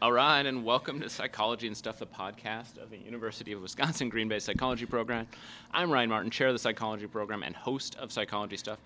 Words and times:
All 0.00 0.12
right, 0.12 0.46
and 0.46 0.64
welcome 0.64 1.00
to 1.00 1.10
Psychology 1.10 1.66
and 1.66 1.76
Stuff, 1.76 1.98
the 1.98 2.06
podcast 2.06 2.80
of 2.80 2.88
the 2.88 2.98
University 2.98 3.50
of 3.50 3.60
Wisconsin 3.60 4.08
Green 4.08 4.28
Bay 4.28 4.38
Psychology 4.38 4.86
Program. 4.86 5.26
I'm 5.72 5.90
Ryan 5.90 6.08
Martin, 6.08 6.30
chair 6.30 6.46
of 6.46 6.54
the 6.54 6.60
Psychology 6.60 7.08
Program 7.08 7.42
and 7.42 7.56
host 7.56 7.96
of 7.96 8.12
Psychology 8.12 8.56
Stuff. 8.56 8.78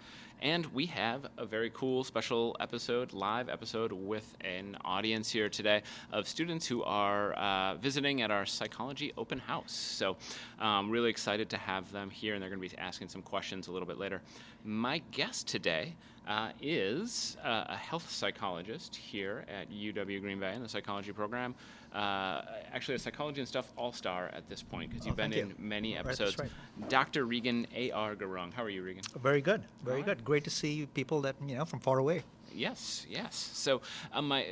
And 0.43 0.67
we 0.75 0.87
have 0.87 1.29
a 1.39 1.47
very 1.47 1.71
cool 1.71 2.03
special 2.03 2.57
episode, 2.59 3.13
live 3.13 3.49
episode, 3.49 3.93
with 3.93 4.37
an 4.41 4.77
audience 4.85 5.31
here 5.31 5.49
today 5.49 5.85
of 6.11 6.27
students 6.27 6.67
who 6.67 6.83
are 6.83 7.33
uh, 7.35 7.77
visiting 7.77 8.23
at 8.23 8.33
our 8.33 8.45
psychology 8.45 9.13
open 9.17 9.39
house. 9.39 9.71
So, 9.71 10.17
um, 10.59 10.91
really 10.91 11.11
excited 11.11 11.49
to 11.51 11.57
have 11.59 11.93
them 11.93 12.11
here, 12.11 12.35
and 12.35 12.43
they're 12.43 12.51
going 12.51 12.61
to 12.61 12.69
be 12.69 12.77
asking 12.77 13.11
some 13.11 13.23
questions 13.23 13.69
a 13.69 13.73
little 13.73 13.87
bit 13.87 13.99
later. 13.99 14.21
My 14.65 15.01
guest 15.13 15.47
today 15.47 15.95
uh, 16.27 16.51
is 16.61 17.37
uh, 17.45 17.67
a 17.69 17.77
health 17.77 18.11
psychologist 18.11 18.97
here 18.97 19.45
at 19.47 19.71
UW 19.71 20.21
Green 20.21 20.41
Bay 20.41 20.57
in 20.57 20.63
the 20.63 20.69
psychology 20.69 21.13
program. 21.13 21.55
Uh, 21.95 22.43
actually, 22.73 22.95
a 22.95 22.99
psychology 22.99 23.41
and 23.41 23.49
stuff 23.49 23.71
all 23.77 23.93
star 23.93 24.31
at 24.33 24.49
this 24.49 24.63
point 24.63 24.91
because 24.91 25.07
you've 25.07 25.15
oh, 25.15 25.17
been 25.17 25.33
in 25.33 25.49
you. 25.49 25.55
many 25.59 25.97
episodes. 25.97 26.39
Right, 26.39 26.51
right. 26.81 26.89
Dr. 26.89 27.27
Regan 27.27 27.67
A.R. 27.75 28.17
Gurung. 28.17 28.53
How 28.53 28.63
are 28.63 28.71
you, 28.71 28.83
Regan? 28.83 29.03
Very 29.23 29.43
good. 29.43 29.63
Very 29.85 29.99
right. 29.99 30.07
good. 30.07 30.25
Great 30.25 30.45
to 30.45 30.51
see 30.51 30.87
people 30.95 31.21
that, 31.23 31.37
you 31.47 31.55
know, 31.55 31.65
from 31.67 31.81
far 31.81 31.99
away. 31.99 32.23
Yes, 32.55 33.07
yes. 33.09 33.51
So, 33.55 33.83
um, 34.13 34.29
my, 34.29 34.47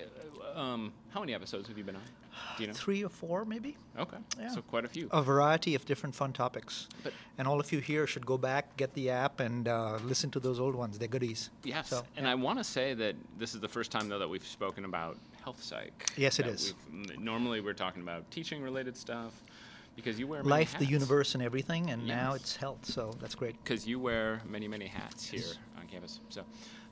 um, 0.54 0.92
how 1.10 1.20
many 1.20 1.34
episodes 1.34 1.68
have 1.68 1.78
you 1.78 1.84
been 1.84 1.96
on? 1.96 2.02
Do 2.56 2.62
you 2.62 2.68
know? 2.68 2.74
Three 2.74 3.04
or 3.04 3.08
four, 3.08 3.44
maybe. 3.44 3.76
Okay. 3.98 4.16
Yeah. 4.38 4.50
So 4.50 4.62
quite 4.62 4.84
a 4.84 4.88
few. 4.88 5.08
A 5.12 5.22
variety 5.22 5.74
of 5.74 5.84
different 5.84 6.14
fun 6.14 6.32
topics. 6.32 6.88
But 7.02 7.12
and 7.38 7.46
all 7.48 7.60
of 7.60 7.72
you 7.72 7.80
here 7.80 8.06
should 8.06 8.24
go 8.24 8.38
back, 8.38 8.76
get 8.76 8.94
the 8.94 9.10
app, 9.10 9.40
and 9.40 9.68
uh, 9.68 9.98
listen 10.04 10.30
to 10.32 10.40
those 10.40 10.60
old 10.60 10.74
ones. 10.74 10.98
They're 10.98 11.08
goodies. 11.08 11.50
Yes. 11.64 11.88
So, 11.88 12.04
and 12.16 12.26
yeah. 12.26 12.32
I 12.32 12.34
want 12.34 12.58
to 12.58 12.64
say 12.64 12.94
that 12.94 13.16
this 13.38 13.54
is 13.54 13.60
the 13.60 13.68
first 13.68 13.90
time, 13.90 14.08
though, 14.08 14.18
that 14.18 14.28
we've 14.28 14.46
spoken 14.46 14.84
about 14.84 15.18
health 15.44 15.62
psych. 15.62 16.10
Yes, 16.16 16.38
it 16.38 16.46
is. 16.46 16.74
Normally, 17.18 17.60
we're 17.60 17.72
talking 17.72 18.02
about 18.02 18.30
teaching-related 18.30 18.96
stuff 18.96 19.32
because 19.96 20.18
you 20.18 20.26
wear 20.26 20.42
life, 20.42 20.72
hats. 20.72 20.84
the 20.84 20.90
universe, 20.90 21.34
and 21.34 21.42
everything, 21.42 21.90
and 21.90 22.02
yes. 22.02 22.16
now 22.16 22.34
it's 22.34 22.56
health. 22.56 22.84
So 22.84 23.14
that's 23.20 23.34
great. 23.34 23.62
Because 23.62 23.86
you 23.86 23.98
wear 23.98 24.40
many, 24.48 24.68
many 24.68 24.86
hats 24.86 25.28
here 25.28 25.40
yes. 25.40 25.58
on 25.78 25.86
campus. 25.86 26.20
So, 26.28 26.42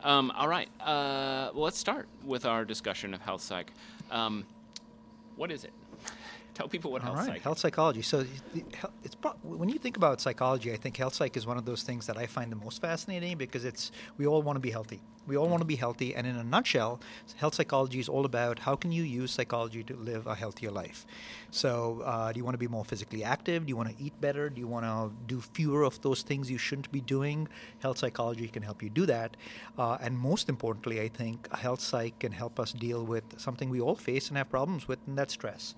um, 0.02 0.30
all 0.32 0.48
right. 0.48 0.68
Uh, 0.80 1.50
well, 1.54 1.64
let's 1.64 1.78
start 1.78 2.08
with 2.24 2.46
our 2.46 2.64
discussion 2.64 3.14
of 3.14 3.20
health 3.20 3.42
psych. 3.42 3.72
Um, 4.10 4.44
what 5.36 5.50
is 5.50 5.64
it? 5.64 5.72
Tell 6.58 6.66
people 6.66 6.90
what 6.90 7.02
All 7.02 7.14
health 7.14 7.18
right. 7.18 7.34
psych. 7.34 7.42
Health 7.42 7.58
psychology. 7.60 8.02
So 8.02 8.26
it's 9.04 9.16
when 9.44 9.68
you 9.68 9.78
think 9.78 9.96
about 9.96 10.20
psychology, 10.20 10.72
I 10.72 10.76
think 10.76 10.96
health 10.96 11.14
psych 11.14 11.36
is 11.36 11.46
one 11.46 11.56
of 11.56 11.64
those 11.64 11.84
things 11.84 12.08
that 12.08 12.16
I 12.16 12.26
find 12.26 12.50
the 12.50 12.56
most 12.56 12.80
fascinating 12.80 13.38
because 13.38 13.64
it's 13.64 13.92
we 14.16 14.26
all 14.26 14.42
want 14.42 14.56
to 14.56 14.60
be 14.60 14.72
healthy. 14.72 15.00
We 15.28 15.36
all 15.36 15.46
want 15.48 15.60
to 15.60 15.66
be 15.66 15.76
healthy, 15.76 16.16
and 16.16 16.26
in 16.26 16.34
a 16.34 16.42
nutshell, 16.42 17.00
health 17.36 17.54
psychology 17.54 18.00
is 18.00 18.08
all 18.08 18.24
about 18.24 18.58
how 18.58 18.74
can 18.74 18.90
you 18.90 19.04
use 19.04 19.30
psychology 19.30 19.84
to 19.84 19.94
live 19.94 20.26
a 20.26 20.34
healthier 20.34 20.72
life. 20.72 21.06
So, 21.52 22.02
uh, 22.04 22.32
do 22.32 22.38
you 22.38 22.44
want 22.44 22.54
to 22.54 22.58
be 22.58 22.66
more 22.66 22.84
physically 22.84 23.22
active? 23.22 23.66
Do 23.66 23.68
you 23.68 23.76
want 23.76 23.90
to 23.96 24.02
eat 24.02 24.20
better? 24.20 24.50
Do 24.50 24.58
you 24.58 24.66
want 24.66 24.86
to 24.86 25.12
do 25.26 25.40
fewer 25.40 25.84
of 25.84 26.00
those 26.00 26.22
things 26.22 26.50
you 26.50 26.58
shouldn't 26.58 26.90
be 26.90 27.02
doing? 27.02 27.46
Health 27.80 27.98
psychology 27.98 28.48
can 28.48 28.64
help 28.64 28.82
you 28.82 28.90
do 28.90 29.06
that. 29.06 29.36
Uh, 29.78 29.98
and 30.00 30.18
most 30.18 30.48
importantly, 30.48 31.00
I 31.00 31.08
think 31.08 31.54
health 31.54 31.80
psych 31.82 32.18
can 32.18 32.32
help 32.32 32.58
us 32.58 32.72
deal 32.72 33.04
with 33.04 33.24
something 33.36 33.70
we 33.70 33.80
all 33.80 33.96
face 33.96 34.28
and 34.28 34.36
have 34.38 34.50
problems 34.50 34.88
with, 34.88 34.98
and 35.06 35.16
that's 35.16 35.34
stress. 35.34 35.76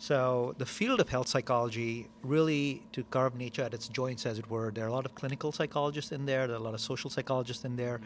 So 0.00 0.54
the 0.56 0.64
field 0.64 0.98
of 0.98 1.10
health 1.10 1.28
psychology 1.28 2.08
really 2.22 2.82
to 2.92 3.04
carve 3.04 3.34
nature 3.34 3.60
at 3.60 3.74
its 3.74 3.86
joints, 3.86 4.24
as 4.24 4.38
it 4.38 4.48
were. 4.48 4.70
There 4.70 4.86
are 4.86 4.88
a 4.88 4.92
lot 4.92 5.04
of 5.04 5.14
clinical 5.14 5.52
psychologists 5.52 6.10
in 6.10 6.24
there. 6.24 6.46
There 6.46 6.56
are 6.56 6.58
a 6.58 6.62
lot 6.62 6.72
of 6.72 6.80
social 6.80 7.10
psychologists 7.10 7.66
in 7.66 7.76
there, 7.76 8.00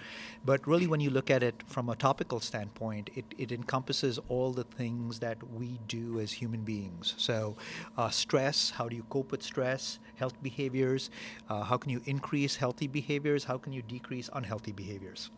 but 0.44 0.66
really, 0.66 0.88
when 0.88 0.98
you 0.98 1.10
look 1.10 1.30
at 1.30 1.44
it 1.44 1.62
from 1.68 1.88
a 1.88 1.94
topical 1.94 2.40
standpoint, 2.40 3.10
it, 3.14 3.24
it 3.38 3.52
encompasses 3.52 4.18
all 4.28 4.50
the 4.50 4.64
things 4.64 5.20
that 5.20 5.38
we 5.52 5.78
do 5.86 6.18
as 6.18 6.32
human 6.32 6.62
beings. 6.62 7.14
So, 7.16 7.54
uh, 7.96 8.10
stress. 8.10 8.70
How 8.70 8.88
do 8.88 8.96
you 8.96 9.04
cope 9.08 9.30
with 9.30 9.44
stress? 9.44 10.00
Health 10.16 10.34
behaviors. 10.42 11.10
Uh, 11.48 11.62
how 11.62 11.76
can 11.76 11.92
you 11.92 12.02
increase 12.06 12.56
healthy 12.56 12.88
behaviors? 12.88 13.44
How 13.44 13.56
can 13.56 13.72
you 13.72 13.82
decrease 13.82 14.28
unhealthy 14.32 14.72
behaviors? 14.72 15.30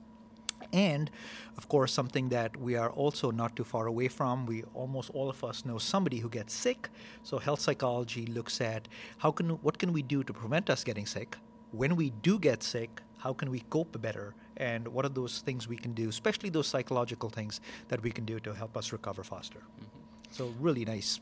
And 0.73 1.11
of 1.57 1.69
course, 1.69 1.93
something 1.93 2.29
that 2.31 2.57
we 2.57 2.77
are 2.77 2.91
also 2.91 3.31
not 3.31 3.57
too 3.57 3.65
far 3.65 3.87
away 3.87 4.09
from. 4.09 4.47
We 4.47 4.65
almost 4.75 5.11
all 5.11 5.29
of 5.29 5.43
us 5.45 5.65
know 5.65 5.79
somebody 5.79 6.19
who 6.19 6.29
gets 6.29 6.53
sick. 6.55 6.89
So 7.23 7.39
health 7.39 7.61
psychology 7.61 8.27
looks 8.27 8.61
at 8.61 8.89
how 9.19 9.33
can 9.33 9.51
what 9.63 9.79
can 9.79 9.93
we 9.93 10.03
do 10.03 10.23
to 10.25 10.33
prevent 10.33 10.71
us 10.71 10.85
getting 10.85 11.07
sick. 11.07 11.37
When 11.73 11.97
we 11.97 12.11
do 12.11 12.39
get 12.39 12.63
sick, 12.63 13.03
how 13.19 13.33
can 13.33 13.51
we 13.51 13.61
cope 13.71 14.01
better? 14.01 14.35
And 14.57 14.89
what 14.89 15.05
are 15.05 15.11
those 15.11 15.41
things 15.41 15.69
we 15.69 15.77
can 15.77 15.93
do, 15.93 16.09
especially 16.09 16.49
those 16.49 16.67
psychological 16.67 17.29
things 17.29 17.61
that 17.89 18.03
we 18.03 18.11
can 18.11 18.25
do 18.25 18.41
to 18.41 18.55
help 18.55 18.77
us 18.77 18.93
recover 18.93 19.23
faster? 19.25 19.59
Mm-hmm. 19.59 20.33
So 20.33 20.55
really 20.61 20.85
nice, 20.85 21.21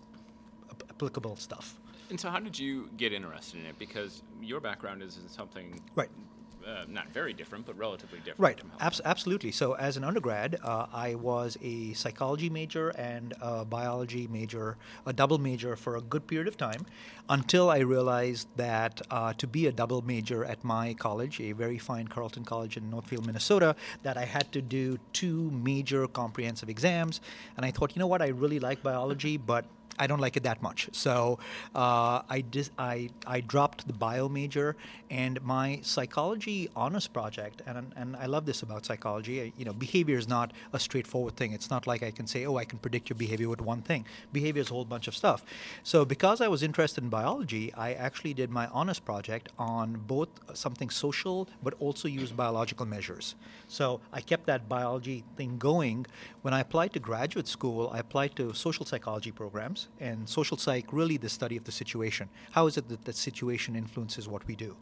applicable 0.91 1.37
stuff. 1.37 1.81
And 2.11 2.21
so, 2.21 2.29
how 2.29 2.39
did 2.39 2.59
you 2.59 2.91
get 2.97 3.13
interested 3.13 3.61
in 3.61 3.67
it? 3.67 3.79
Because 3.79 4.23
your 4.43 4.61
background 4.61 5.03
is 5.03 5.17
in 5.17 5.29
something 5.29 5.81
right 5.95 6.11
uh, 6.67 6.85
not 6.89 7.09
very 7.13 7.33
different, 7.33 7.67
but 7.67 7.77
relatively 7.77 8.19
different. 8.19 8.39
Right, 8.41 8.61
Abs- 8.81 9.01
absolutely. 9.05 9.53
So, 9.53 9.75
as 9.75 9.97
an 9.97 10.05
undergrad, 10.05 10.59
uh, 10.63 10.87
I 10.93 11.15
was 11.15 11.59
a 11.63 11.93
psychology 11.95 12.51
major 12.51 12.91
and 12.91 13.35
a 13.41 13.65
biology 13.65 14.27
major, 14.27 14.77
a 15.07 15.13
double 15.13 15.39
major 15.39 15.77
for 15.77 15.97
a 15.97 16.01
good 16.01 16.27
period 16.27 16.49
of 16.49 16.57
time, 16.57 16.87
until 17.29 17.71
I 17.71 17.79
realized 17.79 18.49
that 18.57 19.01
uh, 19.11 19.33
to 19.35 19.47
be 19.47 19.67
a 19.67 19.73
double 19.73 20.03
major 20.03 20.45
at 20.45 20.65
my 20.65 20.95
college, 20.95 21.41
a 21.41 21.53
very 21.53 21.79
fine 21.79 22.09
Carleton 22.09 22.45
College 22.45 22.77
in 22.77 22.91
Northfield, 22.91 23.27
Minnesota, 23.27 23.77
that 24.03 24.17
I 24.17 24.25
had 24.25 24.53
to 24.53 24.63
do 24.63 24.99
two 25.13 25.51
major 25.51 26.07
comprehensive 26.07 26.69
exams. 26.69 27.21
And 27.57 27.65
I 27.65 27.71
thought, 27.71 27.95
you 27.97 28.01
know 28.01 28.07
what, 28.07 28.23
I 28.23 28.29
really 28.29 28.61
like 28.61 28.83
biology, 28.83 29.37
but 29.37 29.65
I 29.99 30.07
don't 30.07 30.21
like 30.21 30.37
it 30.37 30.43
that 30.43 30.63
much. 30.63 30.89
So 30.93 31.39
uh, 31.75 32.23
I, 32.29 32.45
dis- 32.51 32.71
I, 32.79 33.11
I 33.27 33.41
dropped 33.41 33.87
the 33.87 33.93
bio 33.93 34.29
major 34.29 34.77
and 35.11 35.41
my 35.43 35.81
psychology 35.83 36.69
honors 36.75 37.07
project. 37.07 37.63
And, 37.67 37.93
and 37.97 38.17
I 38.17 38.27
love 38.27 38.47
this 38.47 38.63
about 38.63 38.85
psychology. 38.85 39.53
You 39.57 39.65
know, 39.65 39.73
behavior 39.73 40.19
is 40.19 40.29
not 40.29 40.53
a 40.73 40.81
straightforward 40.81 41.37
thing. 41.37 41.53
It's 41.53 41.71
not 41.71 41.87
like 41.87 42.03
I 42.03 42.11
can 42.11 42.27
say, 42.27 42.45
oh, 42.47 42.57
I 42.57 42.65
can 42.65 42.79
predict 42.79 43.09
your 43.09 43.17
behavior 43.17 43.49
with 43.49 43.61
one 43.61 43.83
thing. 43.83 44.05
Behavior 44.33 44.63
is 44.63 44.71
a 44.71 44.75
whole 44.75 44.85
bunch 44.85 45.07
of 45.07 45.17
stuff. 45.17 45.45
So 45.83 46.05
because 46.05 46.41
I 46.41 46.49
was 46.49 46.63
interested 46.63 47.05
in 47.05 47.11
biology, 47.11 47.73
I 47.75 47.93
actually 47.93 48.35
did 48.35 48.51
my 48.51 48.67
honors 48.69 48.99
project 48.99 49.51
on 49.59 50.03
both 50.07 50.29
something 50.55 50.91
social 50.91 51.49
but 51.63 51.75
also 51.79 52.09
used 52.09 52.37
biological 52.37 52.87
measures. 52.87 53.35
So 53.69 54.01
I 54.13 54.21
kept 54.21 54.47
that 54.47 54.69
biology 54.69 55.25
thing 55.37 55.59
going. 55.59 56.07
When 56.43 56.53
I 56.53 56.61
applied 56.61 56.93
to 56.95 56.99
graduate 56.99 57.47
school, 57.47 57.91
I 57.93 57.99
applied 58.01 58.37
to 58.37 58.53
social 58.55 58.85
psychology 58.85 59.31
programs 59.31 59.84
and 60.01 60.29
social 60.29 60.57
psych 60.57 60.93
really 60.93 61.17
the 61.17 61.29
study 61.29 61.57
of 61.57 61.65
the 61.65 61.73
situation. 61.73 62.29
How 62.53 62.67
is 62.67 62.77
it 62.77 62.89
that 62.89 63.05
the 63.05 63.13
situation 63.13 63.77
influences 63.77 64.29
what 64.29 64.47
we 64.47 64.57
do? 64.57 64.77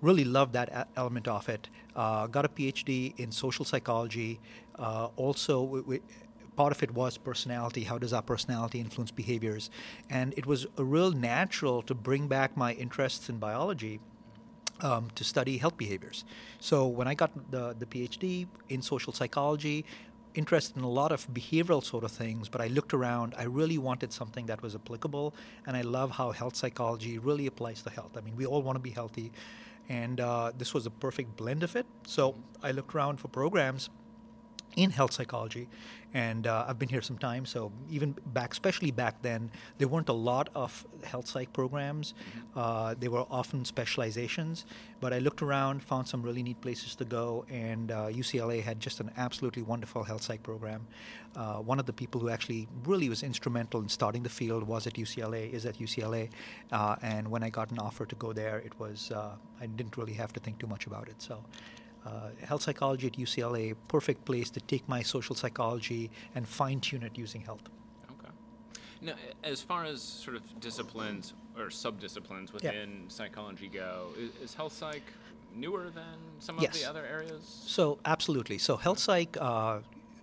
Really 0.00 0.24
love 0.24 0.52
that 0.52 0.88
element 0.96 1.26
of 1.26 1.48
it. 1.48 1.68
Uh, 1.96 2.26
got 2.28 2.44
a 2.44 2.48
PhD 2.48 3.18
in 3.18 3.32
social 3.32 3.64
psychology. 3.64 4.38
Uh, 4.78 5.08
also, 5.16 5.62
we, 5.62 5.80
we, 5.80 6.00
part 6.56 6.72
of 6.72 6.82
it 6.82 6.92
was 6.92 7.18
personality. 7.18 7.84
How 7.84 7.98
does 7.98 8.12
our 8.12 8.22
personality 8.22 8.80
influence 8.80 9.10
behaviors? 9.10 9.70
And 10.10 10.34
it 10.36 10.46
was 10.46 10.66
a 10.76 10.84
real 10.84 11.12
natural 11.12 11.82
to 11.82 11.94
bring 11.94 12.28
back 12.28 12.56
my 12.56 12.72
interests 12.74 13.28
in 13.28 13.38
biology 13.38 14.00
um, 14.80 15.08
to 15.14 15.24
study 15.24 15.58
health 15.58 15.76
behaviors. 15.76 16.24
So 16.60 16.86
when 16.86 17.08
I 17.08 17.14
got 17.14 17.30
the, 17.50 17.74
the 17.78 17.86
PhD 17.86 18.46
in 18.68 18.82
social 18.82 19.12
psychology, 19.12 19.84
interested 20.34 20.76
in 20.76 20.82
a 20.82 20.90
lot 20.90 21.12
of 21.12 21.26
behavioral 21.32 21.82
sort 21.82 22.04
of 22.04 22.10
things, 22.10 22.48
but 22.48 22.60
I 22.60 22.68
looked 22.68 22.94
around. 22.94 23.34
I 23.36 23.44
really 23.44 23.78
wanted 23.78 24.12
something 24.12 24.46
that 24.46 24.62
was 24.62 24.74
applicable, 24.74 25.34
and 25.66 25.76
I 25.76 25.82
love 25.82 26.12
how 26.12 26.32
health 26.32 26.56
psychology 26.56 27.18
really 27.18 27.46
applies 27.46 27.82
to 27.82 27.90
health. 27.90 28.16
I 28.16 28.20
mean, 28.20 28.36
we 28.36 28.46
all 28.46 28.62
want 28.62 28.76
to 28.76 28.80
be 28.80 28.90
healthy, 28.90 29.32
and 29.88 30.20
uh, 30.20 30.52
this 30.56 30.74
was 30.74 30.86
a 30.86 30.90
perfect 30.90 31.36
blend 31.36 31.62
of 31.62 31.76
it. 31.76 31.86
So 32.06 32.34
I 32.62 32.72
looked 32.72 32.94
around 32.94 33.18
for 33.18 33.28
programs 33.28 33.90
in 34.76 34.90
health 34.90 35.12
psychology, 35.12 35.68
and 36.14 36.46
uh, 36.46 36.64
I've 36.68 36.78
been 36.78 36.88
here 36.88 37.02
some 37.02 37.18
time. 37.18 37.44
So 37.44 37.72
even 37.90 38.14
back, 38.26 38.52
especially 38.52 38.90
back 38.90 39.20
then, 39.22 39.50
there 39.78 39.88
weren't 39.88 40.08
a 40.08 40.14
lot 40.14 40.48
of 40.54 40.86
health 41.04 41.28
psych 41.28 41.52
programs. 41.52 42.14
Uh, 42.56 42.94
they 42.98 43.08
were 43.08 43.26
often 43.30 43.64
specializations. 43.64 44.64
But 45.00 45.12
I 45.12 45.18
looked 45.18 45.42
around, 45.42 45.82
found 45.82 46.08
some 46.08 46.22
really 46.22 46.42
neat 46.42 46.60
places 46.60 46.96
to 46.96 47.04
go, 47.04 47.44
and 47.48 47.92
uh, 47.92 48.06
UCLA 48.08 48.62
had 48.62 48.80
just 48.80 48.98
an 49.00 49.12
absolutely 49.16 49.62
wonderful 49.62 50.02
health 50.02 50.22
psych 50.22 50.42
program. 50.42 50.86
Uh, 51.36 51.56
one 51.56 51.78
of 51.78 51.86
the 51.86 51.92
people 51.92 52.20
who 52.20 52.30
actually 52.30 52.66
really 52.84 53.08
was 53.08 53.22
instrumental 53.22 53.80
in 53.80 53.88
starting 53.88 54.24
the 54.24 54.28
field 54.28 54.64
was 54.64 54.86
at 54.88 54.94
UCLA, 54.94 55.52
is 55.52 55.66
at 55.66 55.78
UCLA, 55.78 56.30
uh, 56.72 56.96
and 57.02 57.30
when 57.30 57.44
I 57.44 57.50
got 57.50 57.70
an 57.70 57.78
offer 57.78 58.06
to 58.06 58.16
go 58.16 58.32
there, 58.32 58.58
it 58.58 58.78
was 58.80 59.12
uh, 59.12 59.36
I 59.60 59.66
didn't 59.66 59.96
really 59.96 60.14
have 60.14 60.32
to 60.32 60.40
think 60.40 60.58
too 60.58 60.66
much 60.66 60.86
about 60.86 61.08
it. 61.08 61.22
So 61.22 61.44
uh, 62.06 62.30
health 62.44 62.62
psychology 62.62 63.06
at 63.06 63.14
UCLA, 63.14 63.74
perfect 63.88 64.24
place 64.24 64.50
to 64.50 64.60
take 64.60 64.88
my 64.88 65.02
social 65.02 65.34
psychology 65.34 66.10
and 66.34 66.48
fine 66.48 66.80
tune 66.80 67.02
it 67.02 67.16
using 67.16 67.42
health. 67.42 67.62
Okay. 68.18 68.32
Now, 69.00 69.14
as 69.44 69.60
far 69.60 69.84
as 69.84 70.02
sort 70.02 70.36
of 70.36 70.60
disciplines 70.60 71.34
or 71.56 71.66
subdisciplines 71.66 72.52
within 72.52 72.90
yeah. 73.02 73.08
psychology 73.08 73.68
go, 73.68 74.08
is, 74.18 74.30
is, 74.42 74.54
health 74.54 74.72
psych 74.72 75.02
newer 75.54 75.90
than 75.90 76.18
some 76.38 76.58
yes. 76.58 76.76
of 76.76 76.82
the 76.82 76.88
other 76.88 77.04
areas? 77.06 77.62
So, 77.66 77.98
absolutely. 78.04 78.58
So, 78.58 78.76
health 78.76 78.98
psych. 78.98 79.36
Uh, 79.40 79.80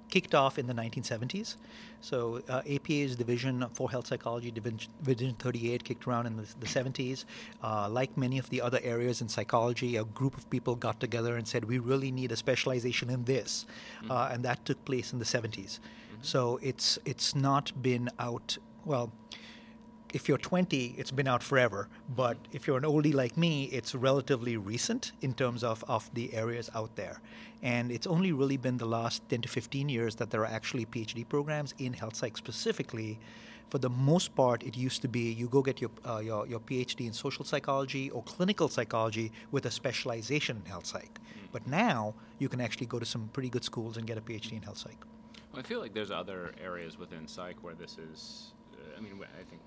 kicked 0.10 0.36
off 0.36 0.58
in 0.58 0.68
the 0.68 0.74
1970s. 0.74 1.56
So 2.02 2.42
uh, 2.48 2.62
APA's 2.70 3.16
division 3.16 3.66
for 3.74 3.90
health 3.90 4.08
psychology, 4.08 4.52
division, 4.52 4.92
division 5.04 5.36
38, 5.40 5.84
kicked 5.84 6.08
around 6.08 6.28
in 6.28 6.38
the, 6.38 6.48
the 6.60 6.68
70s. 6.68 7.26
Uh, 7.64 7.90
like 7.90 8.16
many 8.16 8.38
of 8.38 8.50
the 8.50 8.62
other 8.62 8.80
areas 8.84 9.22
in 9.22 9.30
psychology, 9.30 9.96
a 9.96 10.04
group 10.04 10.38
of 10.38 10.50
people 10.50 10.76
got 10.76 11.00
together 11.00 11.36
and 11.36 11.48
said, 11.48 11.66
we 11.66 11.80
really 11.80 12.12
need 12.12 12.32
a 12.32 12.36
specialization 12.36 13.10
in 13.10 13.24
this. 13.26 13.66
Mm-hmm. 14.02 14.12
Uh, 14.12 14.30
and 14.32 14.46
that 14.46 14.64
took 14.66 14.84
place 14.86 15.14
in 15.14 15.20
the 15.20 15.26
70s. 15.26 15.50
Mm-hmm. 15.56 16.22
So 16.22 16.60
it's, 16.62 17.00
it's 17.06 17.34
not 17.34 17.72
been 17.82 18.10
out, 18.20 18.58
well, 18.86 19.12
if 20.14 20.30
you're 20.30 20.38
20, 20.38 20.96
it's 20.98 21.12
been 21.12 21.28
out 21.28 21.44
forever. 21.44 21.88
But 22.16 22.38
if 22.52 22.68
you're 22.68 22.78
an 22.78 22.84
oldie 22.84 23.14
like 23.14 23.38
me, 23.38 23.66
it's 23.66 23.94
relatively 23.96 24.58
recent 24.58 25.12
in 25.22 25.34
terms 25.34 25.64
of, 25.64 25.84
of 25.88 26.10
the 26.14 26.34
areas 26.34 26.70
out 26.74 26.96
there. 26.96 27.20
And 27.62 27.92
it's 27.92 28.08
only 28.08 28.32
really 28.32 28.58
been 28.58 28.78
the 28.78 28.86
last 28.86 29.28
10 29.30 29.42
to 29.42 29.50
15 29.50 29.90
years 29.90 30.16
that 30.16 30.30
there 30.30 30.42
are 30.42 30.54
actually 30.60 30.86
PhD 30.86 31.28
programs 31.28 31.74
in 31.80 31.94
health 31.94 32.16
psych 32.16 32.38
specifically. 32.38 33.20
For 33.70 33.80
the 33.80 33.90
most 33.90 34.36
part, 34.36 34.64
it 34.64 34.78
used 34.78 35.02
to 35.02 35.08
be 35.08 35.32
you 35.32 35.48
go 35.48 35.62
get 35.62 35.82
your, 35.82 35.90
uh, 36.08 36.20
your, 36.20 36.48
your 36.48 36.60
PhD 36.60 37.08
in 37.08 37.14
social 37.14 37.44
psychology 37.44 38.12
or 38.12 38.22
clinical 38.24 38.70
psychology 38.70 39.32
with 39.52 39.66
a 39.66 39.72
specialization 39.72 40.62
in 40.64 40.70
health 40.70 40.86
psych. 40.86 41.20
But 41.52 41.68
now 41.68 42.14
you 42.38 42.48
can 42.48 42.62
actually 42.62 42.86
go 42.86 43.00
to 43.00 43.06
some 43.06 43.30
pretty 43.34 43.50
good 43.50 43.64
schools 43.64 43.98
and 43.98 44.06
get 44.06 44.18
a 44.18 44.22
PhD 44.22 44.54
in 44.54 44.62
health 44.62 44.78
psych. 44.78 45.04
Well, 45.52 45.62
I 45.62 45.64
feel 45.64 45.80
like 45.80 45.94
there's 45.94 46.12
other 46.12 46.54
areas 46.64 46.98
within 47.00 47.28
psych 47.28 47.56
where 47.62 47.74
this 47.74 47.98
is. 47.98 48.52
Uh, 48.74 48.98
I 48.98 49.02
mean, 49.02 49.14
I 49.24 49.44
think 49.50 49.62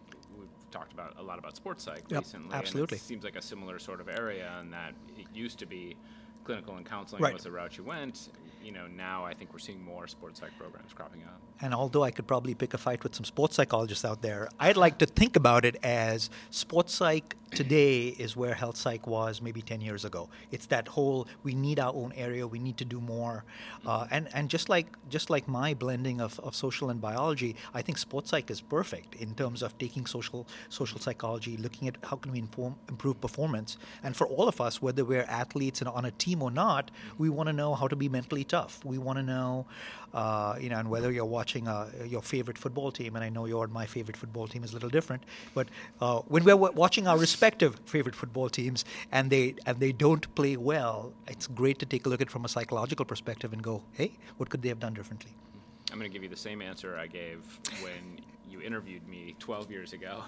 talked 0.70 0.92
about 0.92 1.14
a 1.18 1.22
lot 1.22 1.38
about 1.38 1.56
sports 1.56 1.84
psych 1.84 2.04
yep, 2.08 2.20
recently. 2.20 2.54
Absolutely. 2.54 2.96
And 2.96 3.02
it 3.02 3.04
seems 3.04 3.24
like 3.24 3.36
a 3.36 3.42
similar 3.42 3.78
sort 3.78 4.00
of 4.00 4.08
area 4.08 4.50
in 4.60 4.70
that 4.70 4.94
it 5.16 5.26
used 5.34 5.58
to 5.58 5.66
be 5.66 5.96
clinical 6.44 6.76
and 6.76 6.86
counseling 6.86 7.22
right. 7.22 7.32
was 7.32 7.42
the 7.44 7.50
route 7.50 7.76
you 7.76 7.84
went. 7.84 8.28
You 8.68 8.74
know, 8.74 8.86
now 8.86 9.24
I 9.24 9.32
think 9.32 9.54
we're 9.54 9.60
seeing 9.60 9.82
more 9.82 10.06
sports 10.06 10.40
psych 10.40 10.50
programs 10.58 10.92
cropping 10.92 11.22
up. 11.22 11.40
And 11.62 11.72
although 11.72 12.02
I 12.02 12.10
could 12.10 12.26
probably 12.26 12.54
pick 12.54 12.74
a 12.74 12.78
fight 12.78 13.02
with 13.02 13.14
some 13.14 13.24
sports 13.24 13.56
psychologists 13.56 14.04
out 14.04 14.20
there, 14.20 14.50
I'd 14.60 14.76
like 14.76 14.98
to 14.98 15.06
think 15.06 15.36
about 15.36 15.64
it 15.64 15.76
as 15.82 16.28
sports 16.50 16.92
psych 16.92 17.34
today 17.50 18.08
is 18.08 18.36
where 18.36 18.52
health 18.54 18.76
psych 18.76 19.06
was 19.06 19.40
maybe 19.40 19.62
10 19.62 19.80
years 19.80 20.04
ago. 20.04 20.28
It's 20.50 20.66
that 20.66 20.88
whole 20.88 21.26
we 21.42 21.54
need 21.54 21.78
our 21.78 21.94
own 21.94 22.12
area, 22.14 22.46
we 22.46 22.58
need 22.58 22.76
to 22.76 22.84
do 22.84 23.00
more. 23.00 23.44
Uh, 23.86 24.06
and, 24.10 24.28
and 24.34 24.50
just 24.50 24.68
like 24.68 24.86
just 25.08 25.30
like 25.30 25.48
my 25.48 25.72
blending 25.74 26.20
of, 26.20 26.38
of 26.40 26.54
social 26.54 26.90
and 26.90 27.00
biology, 27.00 27.56
I 27.72 27.82
think 27.82 27.96
sports 27.96 28.30
psych 28.30 28.50
is 28.50 28.60
perfect 28.60 29.14
in 29.14 29.34
terms 29.34 29.62
of 29.62 29.78
taking 29.78 30.04
social 30.04 30.46
social 30.68 31.00
psychology, 31.00 31.56
looking 31.56 31.88
at 31.88 31.96
how 32.04 32.16
can 32.16 32.32
we 32.32 32.38
inform, 32.38 32.76
improve 32.88 33.20
performance. 33.20 33.78
And 34.02 34.14
for 34.14 34.26
all 34.26 34.46
of 34.46 34.60
us, 34.60 34.82
whether 34.82 35.04
we're 35.04 35.22
athletes 35.22 35.80
and 35.80 35.88
on 35.88 36.04
a 36.04 36.10
team 36.10 36.42
or 36.42 36.50
not, 36.50 36.90
we 37.16 37.30
want 37.30 37.48
to 37.48 37.52
know 37.52 37.74
how 37.74 37.88
to 37.88 37.96
be 37.96 38.08
mentally 38.08 38.44
tough. 38.44 38.57
We 38.84 38.98
want 38.98 39.18
to 39.18 39.22
know, 39.22 39.66
uh, 40.14 40.56
you 40.60 40.68
know, 40.70 40.78
and 40.78 40.88
whether 40.90 41.10
you're 41.10 41.24
watching 41.24 41.68
uh, 41.68 41.90
your 42.06 42.22
favorite 42.22 42.58
football 42.58 42.90
team, 42.90 43.16
and 43.16 43.24
I 43.24 43.28
know 43.28 43.46
your 43.46 43.66
my 43.68 43.86
favorite 43.86 44.16
football 44.16 44.46
team 44.46 44.64
is 44.64 44.70
a 44.70 44.74
little 44.74 44.90
different, 44.90 45.22
but 45.54 45.68
uh, 46.00 46.20
when 46.32 46.44
we're 46.44 46.56
watching 46.56 47.06
our 47.06 47.18
respective 47.18 47.80
favorite 47.84 48.14
football 48.14 48.48
teams 48.48 48.84
and 49.12 49.30
they 49.30 49.54
and 49.66 49.80
they 49.80 49.92
don't 49.92 50.24
play 50.34 50.56
well, 50.56 51.12
it's 51.26 51.46
great 51.46 51.78
to 51.78 51.86
take 51.86 52.06
a 52.06 52.08
look 52.08 52.20
at 52.20 52.28
it 52.28 52.30
from 52.30 52.44
a 52.44 52.48
psychological 52.48 53.04
perspective 53.04 53.52
and 53.52 53.62
go, 53.62 53.82
hey, 53.92 54.12
what 54.36 54.48
could 54.50 54.62
they 54.62 54.68
have 54.68 54.80
done 54.80 54.94
differently? 54.94 55.32
I'm 55.90 55.98
going 55.98 56.10
to 56.10 56.12
give 56.12 56.22
you 56.22 56.28
the 56.28 56.36
same 56.36 56.60
answer 56.60 56.98
I 56.98 57.06
gave 57.06 57.38
when 57.82 58.20
you 58.48 58.60
interviewed 58.60 59.06
me 59.08 59.34
12 59.38 59.70
years 59.70 59.92
ago. 59.92 60.22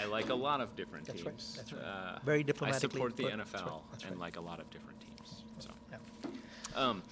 I 0.00 0.06
like 0.06 0.30
a 0.30 0.34
lot 0.34 0.60
of 0.60 0.76
different 0.76 1.06
That's 1.06 1.22
teams. 1.22 1.56
Right. 1.56 1.56
That's 1.56 1.72
right. 1.72 1.82
Uh, 1.82 2.18
Very 2.24 2.42
diplomatically. 2.44 2.88
I 2.88 2.92
support 2.92 3.16
the 3.16 3.24
put. 3.24 3.32
NFL 3.32 3.38
That's 3.52 3.62
right. 3.64 3.80
That's 3.92 4.04
and 4.04 4.20
like 4.20 4.36
a 4.36 4.40
lot 4.40 4.60
of 4.60 4.70
different 4.70 5.00
teams. 5.00 5.42
So, 5.58 5.70
yeah. 5.90 6.80
um, 6.80 7.02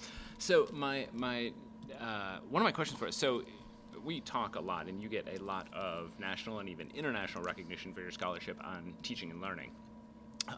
so 0.41 0.67
my 0.73 1.07
my 1.13 1.53
uh, 1.99 2.39
one 2.49 2.61
of 2.61 2.65
my 2.65 2.71
questions 2.71 2.99
for 2.99 3.07
us. 3.07 3.15
So 3.15 3.43
we 4.03 4.21
talk 4.21 4.55
a 4.55 4.59
lot, 4.59 4.87
and 4.87 5.01
you 5.01 5.07
get 5.07 5.27
a 5.31 5.41
lot 5.43 5.67
of 5.71 6.11
national 6.19 6.59
and 6.59 6.67
even 6.67 6.89
international 6.95 7.43
recognition 7.43 7.93
for 7.93 8.01
your 8.01 8.11
scholarship 8.11 8.57
on 8.63 8.95
teaching 9.03 9.29
and 9.29 9.39
learning. 9.39 9.71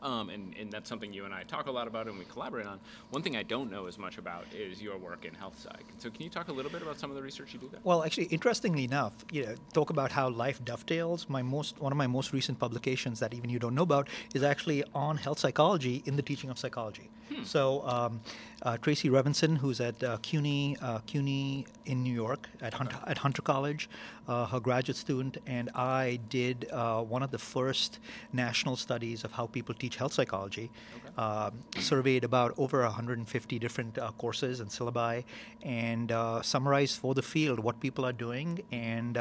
Um, 0.02 0.30
and, 0.30 0.56
and 0.60 0.72
that's 0.72 0.90
something 0.90 1.14
you 1.14 1.26
and 1.26 1.34
I 1.34 1.44
talk 1.44 1.68
a 1.68 1.72
lot 1.72 1.88
about 1.88 2.08
and 2.08 2.18
we 2.18 2.26
collaborate 2.26 2.66
on. 2.66 2.80
One 3.12 3.22
thing 3.22 3.36
I 3.36 3.44
don't 3.44 3.70
know 3.70 3.86
as 3.88 3.98
much 3.98 4.18
about 4.18 4.46
is 4.54 4.82
your 4.82 4.98
work 4.98 5.26
in 5.26 5.34
health 5.34 5.60
psych. 5.60 5.86
So 5.98 6.10
can 6.10 6.24
you 6.24 6.30
talk 6.30 6.48
a 6.48 6.54
little 6.54 6.72
bit 6.72 6.82
about 6.82 6.98
some 7.00 7.10
of 7.10 7.16
the 7.16 7.22
research 7.22 7.54
you 7.54 7.60
do 7.60 7.70
there? 7.70 7.80
Well, 7.84 8.04
actually, 8.04 8.26
interestingly 8.26 8.86
enough, 8.86 9.14
you 9.32 9.46
know, 9.46 9.56
talk 9.74 9.90
about 9.90 10.12
how 10.12 10.30
life 10.30 10.64
dovetails. 10.64 11.28
My 11.30 11.42
most 11.42 11.80
one 11.80 11.92
of 11.92 11.98
my 11.98 12.08
most 12.08 12.34
recent 12.34 12.60
publications 12.60 13.20
that 13.20 13.34
even 13.34 13.50
you 13.50 13.60
don't 13.60 13.76
know 13.76 13.84
about 13.84 14.08
is 14.34 14.44
actually 14.44 14.84
on 14.94 15.18
health 15.18 15.40
psychology 15.40 16.02
in 16.06 16.16
the 16.16 16.22
teaching 16.24 16.50
of 16.50 16.58
psychology. 16.58 17.10
Hmm. 17.30 17.44
So 17.44 17.86
um, 17.88 18.22
uh, 18.62 18.78
Tracy 18.78 19.10
Revenson, 19.10 19.58
who's 19.58 19.80
at 19.82 20.02
uh, 20.04 20.18
CUNY, 20.22 20.78
uh, 20.82 21.00
CUNY 21.00 21.66
in 21.86 22.04
New 22.04 22.14
York 22.14 22.50
at 22.62 22.74
Hunter, 22.74 22.98
at 23.08 23.18
Hunter 23.20 23.42
College, 23.42 23.90
uh, 24.28 24.46
her 24.48 24.60
graduate 24.60 24.98
student, 24.98 25.38
and 25.46 25.70
I 25.76 26.20
did 26.30 26.70
uh, 26.72 27.02
one 27.02 27.24
of 27.24 27.32
the 27.32 27.38
first 27.38 28.00
national 28.32 28.76
studies 28.76 29.24
of 29.24 29.34
how 29.34 29.48
people 29.48 29.73
teach 29.74 29.96
health 29.96 30.14
psychology. 30.14 30.70
Okay. 30.96 31.10
Um, 31.16 31.64
surveyed 31.80 32.24
about 32.24 32.54
over 32.58 32.82
150 32.82 33.60
different 33.60 33.98
uh, 33.98 34.12
courses 34.18 34.60
and 34.60 34.70
syllabi, 34.70 35.24
and 35.62 36.12
summarized 36.44 37.00
for 37.00 37.14
the 37.14 37.22
field 37.22 37.60
what 37.60 37.80
people 37.80 38.06
are 38.06 38.14
doing 38.14 38.62
and 38.72 39.18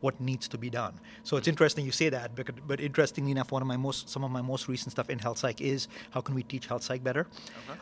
what 0.00 0.20
needs 0.20 0.48
to 0.48 0.58
be 0.58 0.70
done. 0.70 1.00
So 1.22 1.36
it's 1.36 1.48
interesting 1.48 1.86
you 1.86 1.92
say 1.92 2.08
that, 2.10 2.34
but, 2.34 2.66
but 2.66 2.80
interestingly 2.80 3.30
enough, 3.30 3.52
one 3.52 3.62
of 3.62 3.68
my 3.68 3.76
most 3.76 4.08
some 4.08 4.24
of 4.24 4.30
my 4.30 4.42
most 4.42 4.68
recent 4.68 4.92
stuff 4.92 5.08
in 5.08 5.18
health 5.18 5.38
psych 5.38 5.60
is 5.60 5.88
how 6.10 6.20
can 6.20 6.34
we 6.34 6.42
teach 6.42 6.66
health 6.66 6.82
psych 6.82 7.02
better. 7.02 7.26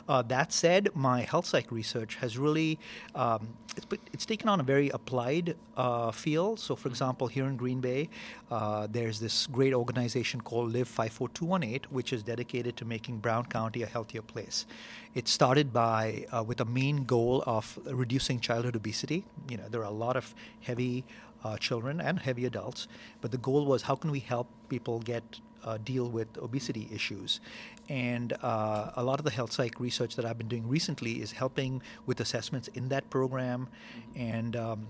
Okay. 0.08 0.28
that 0.28 0.52
said, 0.52 0.90
my 0.94 1.22
health 1.22 1.46
psych 1.46 1.70
research 1.72 2.16
has 2.16 2.38
really 2.38 2.78
um, 3.14 3.48
it's, 3.78 3.86
it's, 4.12 4.26
taken 4.26 4.48
on 4.48 4.60
a 4.60 4.62
very 4.62 4.88
applied 4.90 5.56
uh, 5.76 6.10
feel. 6.10 6.56
So, 6.56 6.74
for 6.76 6.88
example, 6.88 7.28
here 7.28 7.46
in 7.46 7.56
Green 7.56 7.80
Bay, 7.80 8.08
uh, 8.50 8.86
there's 8.90 9.20
this 9.20 9.46
great 9.46 9.72
organization 9.72 10.40
called 10.40 10.72
Live 10.72 10.88
54218, 10.88 11.90
which 11.90 12.07
is 12.12 12.22
dedicated 12.22 12.76
to 12.76 12.84
making 12.84 13.18
Brown 13.18 13.46
County 13.46 13.82
a 13.82 13.86
healthier 13.86 14.22
place. 14.22 14.66
It 15.14 15.28
started 15.28 15.72
by 15.72 16.26
uh, 16.32 16.42
with 16.42 16.60
a 16.60 16.64
main 16.64 17.04
goal 17.04 17.42
of 17.46 17.78
reducing 17.84 18.40
childhood 18.40 18.76
obesity. 18.76 19.24
You 19.48 19.56
know, 19.56 19.68
there 19.68 19.80
are 19.80 19.84
a 19.84 19.90
lot 19.90 20.16
of 20.16 20.34
heavy 20.60 21.04
uh, 21.44 21.56
children 21.56 22.00
and 22.00 22.18
heavy 22.18 22.44
adults, 22.44 22.88
but 23.20 23.30
the 23.30 23.38
goal 23.38 23.64
was 23.66 23.82
how 23.82 23.94
can 23.94 24.10
we 24.10 24.20
help 24.20 24.48
people 24.68 25.00
get 25.00 25.40
uh, 25.64 25.78
deal 25.78 26.08
with 26.08 26.28
obesity 26.38 26.88
issues. 26.92 27.40
And 27.88 28.32
uh, 28.42 28.90
a 28.96 29.02
lot 29.02 29.18
of 29.18 29.24
the 29.24 29.30
health 29.30 29.52
psych 29.52 29.80
research 29.80 30.16
that 30.16 30.24
I've 30.24 30.38
been 30.38 30.48
doing 30.48 30.68
recently 30.68 31.20
is 31.20 31.32
helping 31.32 31.82
with 32.06 32.20
assessments 32.20 32.68
in 32.68 32.88
that 32.88 33.10
program 33.10 33.68
and 34.14 34.56
um, 34.56 34.88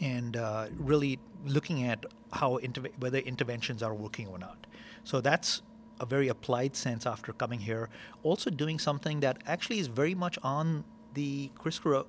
and 0.00 0.36
uh, 0.36 0.66
really 0.76 1.18
looking 1.44 1.84
at 1.84 2.04
how 2.32 2.56
inter- 2.56 2.88
whether 2.98 3.18
interventions 3.18 3.82
are 3.82 3.94
working 3.94 4.26
or 4.28 4.38
not. 4.38 4.66
So 5.04 5.20
that's 5.20 5.62
a 6.00 6.06
very 6.06 6.28
applied 6.28 6.76
sense 6.76 7.06
after 7.06 7.32
coming 7.32 7.60
here. 7.60 7.88
Also 8.22 8.50
doing 8.50 8.78
something 8.78 9.20
that 9.20 9.38
actually 9.46 9.78
is 9.78 9.86
very 9.86 10.14
much 10.14 10.38
on 10.42 10.84
the 11.14 11.50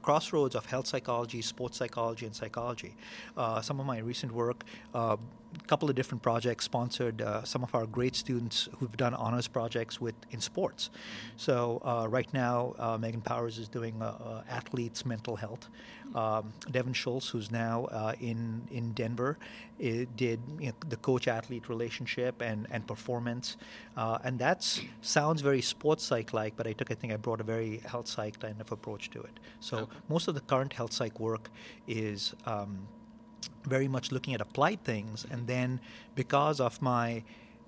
crossroads 0.01 0.56
of 0.56 0.65
health 0.65 0.88
psychology, 0.88 1.42
sports 1.42 1.77
psychology, 1.77 2.25
and 2.25 2.36
psychology. 2.36 2.96
Uh, 3.38 3.62
some 3.62 3.80
of 3.80 3.86
my 3.86 4.00
recent 4.00 4.32
work, 4.32 4.63
a 5.56 5.64
uh, 5.64 5.68
couple 5.68 5.90
of 5.90 5.96
different 5.96 6.22
projects 6.22 6.66
sponsored 6.66 7.22
uh, 7.22 7.44
some 7.44 7.64
of 7.64 7.74
our 7.76 7.86
great 7.86 8.16
students 8.16 8.70
who've 8.80 8.98
done 8.98 9.14
honors 9.14 9.48
projects 9.48 10.02
with 10.02 10.16
in 10.32 10.42
sports. 10.42 10.90
So 11.38 11.82
uh, 11.84 12.08
right 12.10 12.32
now, 12.34 12.76
uh, 12.80 12.98
Megan 12.98 13.22
Powers 13.22 13.58
is 13.58 13.68
doing 13.68 14.02
uh, 14.02 14.44
athletes' 14.50 15.06
mental 15.06 15.36
health. 15.36 15.68
Um, 16.14 16.54
Devin 16.72 16.94
Schultz, 16.94 17.30
who's 17.30 17.52
now 17.52 17.88
in 18.20 18.62
in 18.72 18.94
Denver, 18.94 19.38
did 19.80 20.40
you 20.60 20.68
know, 20.68 20.74
the 20.88 20.98
coach-athlete 20.98 21.68
relationship 21.68 22.42
and 22.42 22.68
and 22.72 22.88
performance, 22.88 23.58
and 23.96 24.40
that 24.40 24.60
sounds 25.02 25.42
very 25.42 25.62
sports 25.62 26.04
psych-like. 26.04 26.56
But 26.56 26.68
I 26.68 26.74
took, 26.74 26.92
I 26.92 26.96
think, 26.96 27.12
I 27.12 27.18
brought 27.18 27.42
a 27.42 27.44
very 27.44 27.82
health 27.86 28.08
psych 28.08 28.40
kind 28.40 28.62
of 28.62 28.72
approach 28.72 29.10
to 29.12 29.20
it. 29.22 29.40
So 29.60 29.78
okay. 29.78 29.92
most 30.08 30.28
of 30.28 30.36
the 30.36 30.42
current 30.42 30.74
health 30.74 30.94
psych 30.94 31.20
work 31.20 31.50
is. 31.88 32.34
Um, 32.46 32.88
very 33.64 33.88
much 33.88 34.12
looking 34.12 34.34
at 34.34 34.42
applied 34.42 34.84
things. 34.84 35.25
And 35.30 35.48
then 35.48 35.80
because 36.16 36.60
of 36.60 36.82
my 36.82 37.24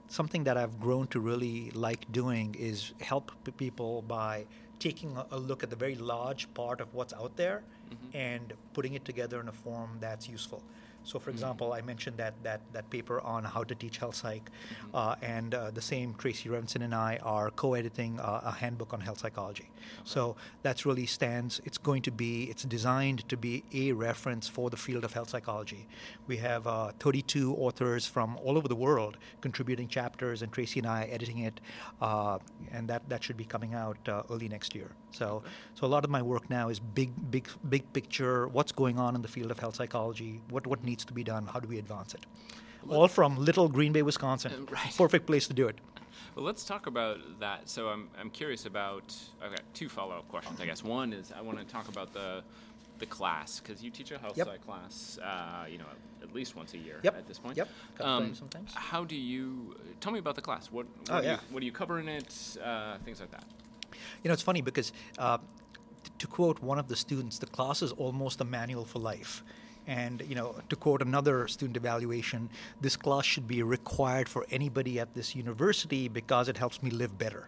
something 0.08 0.44
that 0.46 0.58
I've 0.58 0.80
grown 0.80 1.08
to 1.08 1.20
really 1.20 1.72
like 1.72 2.10
doing 2.12 2.56
is 2.58 2.94
help 3.02 3.32
people 3.58 4.04
by 4.04 4.46
taking 4.80 5.18
a, 5.32 5.38
look 5.38 5.64
at 5.64 5.70
the 5.70 5.76
very 5.76 5.96
large 5.96 6.54
part 6.54 6.82
of 6.82 6.94
what's 6.94 7.14
out 7.14 7.36
there 7.36 7.64
mm-hmm. 7.90 8.18
and 8.18 8.54
putting 8.74 8.94
it 8.94 9.06
together 9.06 9.40
in 9.42 9.48
a 9.48 9.52
form 9.52 9.98
that's 10.00 10.30
useful. 10.30 10.62
So, 11.08 11.20
for 11.20 11.30
example, 11.30 11.72
I 11.72 11.80
mentioned 11.82 12.18
that 12.18 12.34
that 12.44 12.60
that 12.74 12.90
paper 12.90 13.22
on 13.22 13.46
how 13.46 13.64
to 13.64 13.74
teach 13.74 13.98
health 13.98 14.16
psych, 14.16 14.52
uh, 14.94 15.16
and 15.22 15.56
uh, 15.56 15.72
the 15.72 15.82
same 15.82 16.14
Tracy 16.16 16.50
Revenson 16.50 16.82
and 16.82 16.94
I 16.94 17.18
are 17.24 17.50
co-editing 17.52 18.20
uh, 18.20 18.42
a 18.44 18.52
handbook 18.52 18.94
on 18.94 19.00
health 19.00 19.20
psychology. 19.20 19.70
So 20.04 20.36
that's 20.64 20.86
really 20.86 21.06
stands. 21.06 21.62
It's 21.64 21.78
going 21.78 22.02
to 22.02 22.12
be. 22.12 22.44
It's 22.52 22.64
designed 22.64 23.28
to 23.30 23.38
be 23.38 23.64
a 23.74 23.94
reference 23.94 24.50
for 24.50 24.70
the 24.70 24.76
field 24.76 25.06
of 25.06 25.14
health 25.14 25.30
psychology. 25.30 25.88
We 26.28 26.38
have 26.38 26.68
uh, 26.68 26.92
32 27.00 27.56
authors 27.56 28.06
from 28.06 28.38
all 28.44 28.58
over 28.58 28.68
the 28.68 28.76
world 28.76 29.16
contributing 29.40 29.88
chapters, 29.88 30.42
and 30.42 30.52
Tracy 30.52 30.82
and 30.82 30.88
I 30.88 31.06
editing 31.06 31.40
it, 31.40 31.62
uh, 32.02 32.40
and 32.74 32.90
that 32.90 33.08
that 33.08 33.24
should 33.24 33.38
be 33.38 33.46
coming 33.46 33.74
out 33.74 33.98
uh, 34.10 34.24
early 34.30 34.50
next 34.50 34.76
year. 34.76 34.92
So, 35.12 35.42
so 35.74 35.88
a 35.88 35.92
lot 35.96 36.04
of 36.04 36.12
my 36.12 36.22
work 36.22 36.50
now 36.50 36.68
is 36.70 36.80
big, 36.80 37.12
big, 37.32 37.48
big 37.70 37.92
picture. 37.94 38.48
What's 38.48 38.72
going 38.72 39.00
on 39.00 39.16
in 39.16 39.22
the 39.22 39.28
field 39.28 39.52
of 39.52 39.60
health 39.60 39.76
psychology? 39.76 40.42
What 40.50 40.68
what 40.68 40.84
needs 40.84 40.97
to 41.06 41.14
be 41.14 41.24
done? 41.24 41.48
How 41.48 41.60
do 41.60 41.68
we 41.68 41.78
advance 41.80 42.14
it? 42.14 42.26
All 42.90 43.08
from 43.08 43.38
little 43.38 43.68
Green 43.68 43.92
Bay, 43.92 44.02
Wisconsin. 44.02 44.68
Right. 44.72 44.94
Perfect 44.98 45.26
place 45.26 45.48
to 45.48 45.54
do 45.54 45.68
it. 45.68 45.78
Well, 46.36 46.46
let's 46.46 46.64
talk 46.64 46.88
about 46.88 47.18
that. 47.40 47.68
So 47.68 47.88
I'm, 47.90 48.10
I'm 48.20 48.30
curious 48.30 48.66
about. 48.66 49.16
I've 49.44 49.50
got 49.50 49.62
two 49.74 49.90
follow-up 49.90 50.28
questions, 50.30 50.62
I 50.62 50.66
guess. 50.66 50.84
One 50.84 51.12
is 51.14 51.32
I 51.38 51.42
want 51.42 51.58
to 51.60 51.66
talk 51.66 51.88
about 51.90 52.14
the 52.14 52.44
the 53.00 53.06
class 53.06 53.60
because 53.60 53.84
you 53.84 53.92
teach 53.92 54.10
a 54.12 54.18
health 54.18 54.36
Yep. 54.38 54.48
psych 54.48 54.66
class, 54.66 55.20
uh, 55.24 55.66
you 55.70 55.78
know, 55.78 55.86
at 56.24 56.34
least 56.34 56.56
once 56.56 56.74
a 56.74 56.80
year 56.80 57.00
Yep. 57.04 57.16
at 57.16 57.28
this 57.28 57.38
point. 57.38 57.56
Yep. 57.58 57.70
Um, 58.00 58.34
sometimes. 58.34 58.74
How 58.74 59.04
do 59.04 59.16
you 59.16 59.76
tell 60.00 60.12
me 60.12 60.18
about 60.20 60.34
the 60.36 60.42
class? 60.42 60.72
What 60.72 60.86
what, 60.88 61.12
Oh, 61.12 61.22
do, 61.22 61.26
you, 61.28 61.34
yeah. 61.34 61.40
what 61.52 61.60
do 61.60 61.66
you 61.68 61.72
cover 61.72 62.00
in 62.00 62.08
it? 62.08 62.58
Uh, 62.64 62.98
things 63.06 63.20
like 63.20 63.30
that. 63.32 63.44
You 64.24 64.30
know, 64.30 64.34
it's 64.34 64.42
funny 64.42 64.62
because, 64.62 64.92
uh, 65.20 65.38
t- 66.04 66.12
to 66.18 66.28
quote 66.28 66.60
one 66.62 66.80
of 66.80 66.88
the 66.88 66.96
students, 66.96 67.38
the 67.38 67.46
class 67.46 67.82
is 67.84 67.92
almost 67.94 68.42
a 68.42 68.46
manual 68.46 68.84
for 68.86 68.98
life. 69.00 69.44
And, 69.88 70.22
you 70.28 70.36
know, 70.36 70.56
to 70.70 70.76
quote 70.76 71.02
another 71.02 71.48
student 71.48 71.78
evaluation, 71.78 72.50
this 72.82 72.98
class 72.98 73.26
should 73.26 73.48
be 73.48 73.64
required 73.64 74.28
for 74.28 74.46
anybody 74.52 75.00
at 75.00 75.14
this 75.14 75.36
university 75.36 76.10
because 76.10 76.50
it 76.50 76.58
helps 76.58 76.84
me 76.84 76.92
live 76.92 77.18
better. 77.18 77.48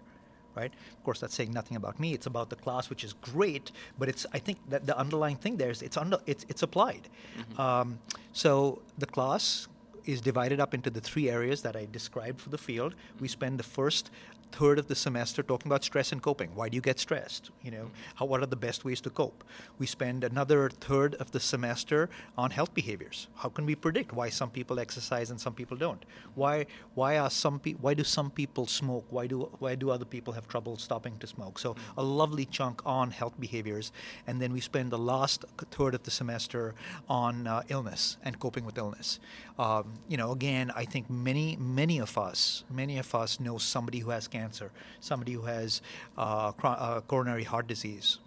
Right? 0.56 0.74
Of 0.98 1.04
course, 1.04 1.20
that's 1.20 1.36
saying 1.36 1.52
nothing 1.52 1.78
about 1.78 2.00
me. 2.00 2.14
It's 2.14 2.26
about 2.26 2.50
the 2.50 2.56
class, 2.56 2.90
which 2.90 3.04
is 3.04 3.14
great, 3.14 3.72
but 3.98 4.10
it's. 4.10 4.26
I 4.34 4.40
think 4.40 4.58
that 4.70 4.86
the 4.86 4.98
underlying 4.98 5.38
thing 5.38 5.58
there 5.58 5.70
is 5.70 5.82
it's 5.82 5.96
under 5.96 6.18
it's 6.26 6.46
it's 6.50 6.64
applied. 6.64 7.08
Um, 7.58 8.00
so 8.34 8.82
the 8.98 9.06
class 9.06 9.68
is 10.06 10.22
divided 10.22 10.60
up 10.60 10.74
into 10.74 10.90
the 10.90 11.00
three 11.00 11.30
areas 11.30 11.62
that 11.62 11.76
I 11.76 11.88
described 11.92 12.42
for 12.42 12.50
the 12.50 12.58
field. 12.58 12.96
We 13.20 13.28
spend 13.28 13.60
the 13.60 13.64
first 13.64 14.12
third 14.52 14.80
of 14.80 14.88
the 14.88 14.96
semester 14.96 15.44
talking 15.44 15.70
about 15.72 15.84
stress 15.84 16.12
and 16.12 16.22
coping. 16.22 16.56
Why 16.56 16.70
do 16.70 16.76
you 16.76 16.82
get 16.82 17.00
stressed? 17.00 17.52
You 17.64 17.72
know, 17.72 17.92
how 18.16 18.26
what 18.26 18.42
are 18.42 18.46
the 18.46 18.56
best 18.56 18.86
ways 18.86 19.02
to 19.02 19.10
cope? 19.10 19.44
We 19.78 19.86
spend 19.86 20.24
another 20.24 20.70
third 20.70 21.16
of 21.16 21.32
the 21.32 21.40
semester 21.40 22.10
on 22.38 22.52
health 22.52 22.74
behaviors. 22.74 23.28
How 23.36 23.50
can 23.50 23.66
we 23.66 23.76
predict 23.76 24.14
why 24.14 24.30
some 24.30 24.50
people 24.50 24.80
exercise 24.80 25.30
and 25.30 25.40
some 25.40 25.54
people 25.54 25.78
don't? 25.78 26.04
Why 26.36 26.66
why 26.96 27.18
are 27.18 27.30
some 27.30 27.60
pe- 27.60 27.74
why 27.74 27.94
do 27.94 28.04
some 28.04 28.32
people 28.32 28.66
smoke? 28.68 29.06
Why 29.10 29.28
do 29.28 29.50
why 29.60 29.76
do 29.76 29.90
other 29.90 30.06
people 30.06 30.34
have 30.34 30.48
trouble 30.48 30.78
stopping 30.78 31.18
to 31.20 31.28
smoke? 31.28 31.60
So 31.60 31.76
a 31.98 32.04
lovely 32.04 32.46
chunk 32.46 32.82
on 32.86 33.12
health 33.12 33.40
behaviors, 33.40 33.92
and 34.28 34.42
then 34.42 34.54
we 34.54 34.62
spend 34.62 34.92
the 34.92 34.98
last 34.98 35.46
third 35.72 35.96
of 35.96 36.04
the 36.04 36.12
semester 36.12 36.74
on 37.08 37.48
uh, 37.48 37.64
illness 37.70 38.18
and 38.24 38.40
coping 38.40 38.66
with 38.66 38.78
illness. 38.78 39.20
Um, 39.58 40.00
you 40.08 40.18
know, 40.18 40.32
again, 40.32 40.72
I 40.76 40.86
think 40.86 41.10
many 41.10 41.58
many 41.60 42.00
of 42.00 42.18
us 42.18 42.64
many 42.70 42.98
of 42.98 43.14
us 43.14 43.40
know 43.40 43.58
somebody 43.58 44.00
who 44.00 44.12
has 44.12 44.28
cancer, 44.28 44.39
somebody 45.00 45.34
who 45.34 45.44
has 45.44 45.82
uh, 46.18 46.52
uh, 46.64 47.02
coronary 47.02 47.44
heart 47.44 47.68
disease. 47.68 48.20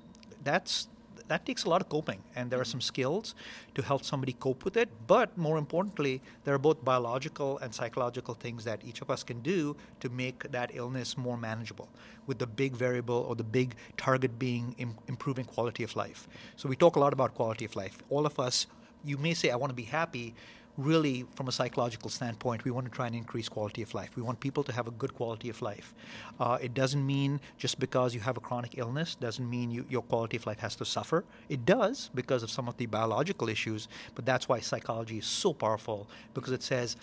That's 0.44 0.88
that 1.28 1.46
takes 1.46 1.64
a 1.64 1.68
lot 1.68 1.80
of 1.80 1.88
coping, 1.88 2.20
and 2.36 2.50
there 2.50 2.60
are 2.60 2.64
some 2.64 2.80
skills 2.80 3.34
to 3.74 3.82
help 3.82 4.04
somebody 4.04 4.34
cope 4.34 4.64
with 4.64 4.76
it. 4.76 4.88
But 5.06 5.38
more 5.38 5.56
importantly, 5.56 6.20
there 6.44 6.54
are 6.54 6.58
both 6.58 6.84
biological 6.84 7.58
and 7.58 7.74
psychological 7.74 8.34
things 8.34 8.64
that 8.64 8.84
each 8.84 9.00
of 9.00 9.08
us 9.10 9.22
can 9.24 9.40
do 9.40 9.76
to 10.00 10.10
make 10.10 10.50
that 10.50 10.70
illness 10.74 11.16
more 11.16 11.38
manageable, 11.38 11.88
with 12.26 12.38
the 12.38 12.46
big 12.46 12.72
variable 12.74 13.24
or 13.28 13.34
the 13.34 13.44
big 13.44 13.76
target 13.96 14.38
being 14.38 14.74
Im- 14.78 14.98
improving 15.08 15.46
quality 15.46 15.82
of 15.84 15.96
life. 15.96 16.28
So 16.56 16.68
we 16.68 16.76
talk 16.76 16.96
a 16.96 17.00
lot 17.00 17.12
about 17.12 17.34
quality 17.34 17.64
of 17.64 17.76
life. 17.76 18.02
All 18.10 18.26
of 18.26 18.38
us, 18.38 18.66
you 19.04 19.16
may 19.16 19.34
say, 19.34 19.50
I 19.50 19.56
want 19.56 19.70
to 19.70 19.76
be 19.76 19.84
happy. 19.84 20.34
Really, 20.78 21.26
from 21.34 21.48
a 21.48 21.52
psychological 21.52 22.08
standpoint, 22.08 22.64
we 22.64 22.70
want 22.70 22.86
to 22.86 22.90
try 22.90 23.06
and 23.06 23.14
increase 23.14 23.46
quality 23.46 23.82
of 23.82 23.92
life. 23.92 24.16
We 24.16 24.22
want 24.22 24.40
people 24.40 24.64
to 24.64 24.72
have 24.72 24.86
a 24.86 24.90
good 24.90 25.14
quality 25.14 25.50
of 25.50 25.60
life. 25.60 25.92
Uh, 26.40 26.56
it 26.62 26.72
doesn't 26.72 27.06
mean 27.06 27.40
just 27.58 27.78
because 27.78 28.14
you 28.14 28.20
have 28.20 28.38
a 28.38 28.40
chronic 28.40 28.78
illness 28.78 29.14
doesn't 29.14 29.48
mean 29.48 29.70
you, 29.70 29.84
your 29.90 30.00
quality 30.00 30.38
of 30.38 30.46
life 30.46 30.60
has 30.60 30.74
to 30.76 30.86
suffer. 30.86 31.24
It 31.50 31.66
does 31.66 32.08
because 32.14 32.42
of 32.42 32.50
some 32.50 32.68
of 32.68 32.78
the 32.78 32.86
biological 32.86 33.50
issues, 33.50 33.86
but 34.14 34.24
that's 34.24 34.48
why 34.48 34.60
psychology 34.60 35.18
is 35.18 35.26
so 35.26 35.52
powerful 35.52 36.08
because 36.32 36.52
it 36.52 36.62
says, 36.62 36.96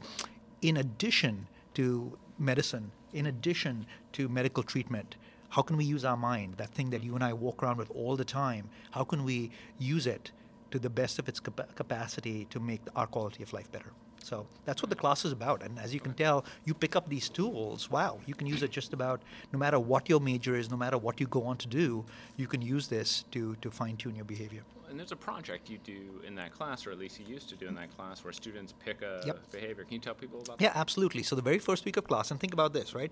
in 0.63 0.75
addition 0.75 1.45
to 1.75 2.17
medicine, 2.39 2.91
in 3.13 3.27
addition 3.27 3.85
to 4.13 4.27
medical 4.27 4.63
treatment, 4.63 5.15
how 5.49 5.61
can 5.61 5.77
we 5.77 5.85
use 5.85 6.03
our 6.03 6.17
mind, 6.17 6.55
that 6.57 6.71
thing 6.71 6.89
that 6.89 7.03
you 7.03 7.13
and 7.13 7.23
I 7.23 7.33
walk 7.33 7.61
around 7.61 7.77
with 7.77 7.91
all 7.91 8.15
the 8.15 8.25
time? 8.25 8.69
How 8.91 9.03
can 9.03 9.23
we 9.23 9.51
use 9.77 10.07
it 10.07 10.31
to 10.71 10.79
the 10.79 10.89
best 10.89 11.19
of 11.19 11.27
its 11.27 11.39
capa- 11.39 11.67
capacity 11.75 12.45
to 12.49 12.59
make 12.59 12.81
our 12.95 13.07
quality 13.07 13.43
of 13.43 13.53
life 13.53 13.71
better? 13.71 13.91
So 14.21 14.45
that's 14.65 14.81
what 14.83 14.89
the 14.89 14.95
class 14.95 15.25
is 15.25 15.31
about. 15.31 15.63
And 15.63 15.79
as 15.79 15.93
you 15.93 15.99
can 15.99 16.13
tell, 16.13 16.45
you 16.65 16.73
pick 16.73 16.95
up 16.95 17.09
these 17.09 17.29
tools. 17.29 17.89
Wow, 17.89 18.19
you 18.25 18.33
can 18.33 18.47
use 18.47 18.61
it 18.63 18.71
just 18.71 18.93
about 18.93 19.21
no 19.51 19.59
matter 19.59 19.79
what 19.79 20.09
your 20.09 20.19
major 20.19 20.55
is, 20.55 20.69
no 20.69 20.77
matter 20.77 20.97
what 20.97 21.19
you 21.19 21.27
go 21.27 21.43
on 21.45 21.57
to 21.57 21.67
do, 21.67 22.05
you 22.37 22.47
can 22.47 22.61
use 22.61 22.87
this 22.87 23.23
to, 23.31 23.55
to 23.61 23.71
fine 23.71 23.97
tune 23.97 24.15
your 24.15 24.25
behavior. 24.25 24.63
And 24.89 24.99
there's 24.99 25.11
a 25.11 25.15
project 25.15 25.69
you 25.69 25.77
do 25.83 26.21
in 26.25 26.35
that 26.35 26.51
class, 26.51 26.87
or 26.87 26.91
at 26.91 26.97
least 26.97 27.19
you 27.19 27.25
used 27.25 27.47
to 27.49 27.55
do 27.55 27.67
in 27.67 27.75
that 27.75 27.95
class, 27.95 28.23
where 28.23 28.33
students 28.33 28.73
pick 28.85 29.01
a 29.01 29.21
Yep. 29.25 29.51
behavior. 29.51 29.83
Can 29.83 29.93
you 29.93 29.99
tell 29.99 30.15
people 30.15 30.41
about 30.41 30.59
Yeah, 30.61 30.71
absolutely. 30.73 31.23
So 31.23 31.35
the 31.35 31.41
very 31.41 31.59
first 31.59 31.85
week 31.85 31.97
of 31.97 32.05
class, 32.07 32.31
and 32.31 32.39
think 32.39 32.53
about 32.53 32.73
this, 32.73 32.93
right? 32.93 33.11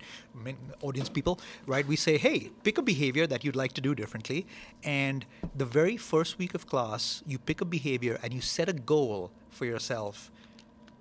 Audience 0.82 1.08
people, 1.08 1.38
right? 1.66 1.86
We 1.86 1.96
say, 1.96 2.18
hey, 2.18 2.50
pick 2.64 2.78
a 2.78 2.82
behavior 2.82 3.26
that 3.26 3.44
you'd 3.44 3.56
like 3.56 3.72
to 3.74 3.80
do 3.80 3.94
differently, 3.94 4.46
and 4.82 5.24
the 5.54 5.64
very 5.64 5.96
first 5.96 6.38
week 6.38 6.54
of 6.54 6.66
class, 6.66 7.22
you 7.26 7.38
pick 7.38 7.60
a 7.60 7.64
behavior 7.64 8.18
and 8.22 8.32
you 8.32 8.40
set 8.40 8.68
a 8.68 8.72
goal 8.72 9.30
for 9.50 9.64
yourself 9.64 10.30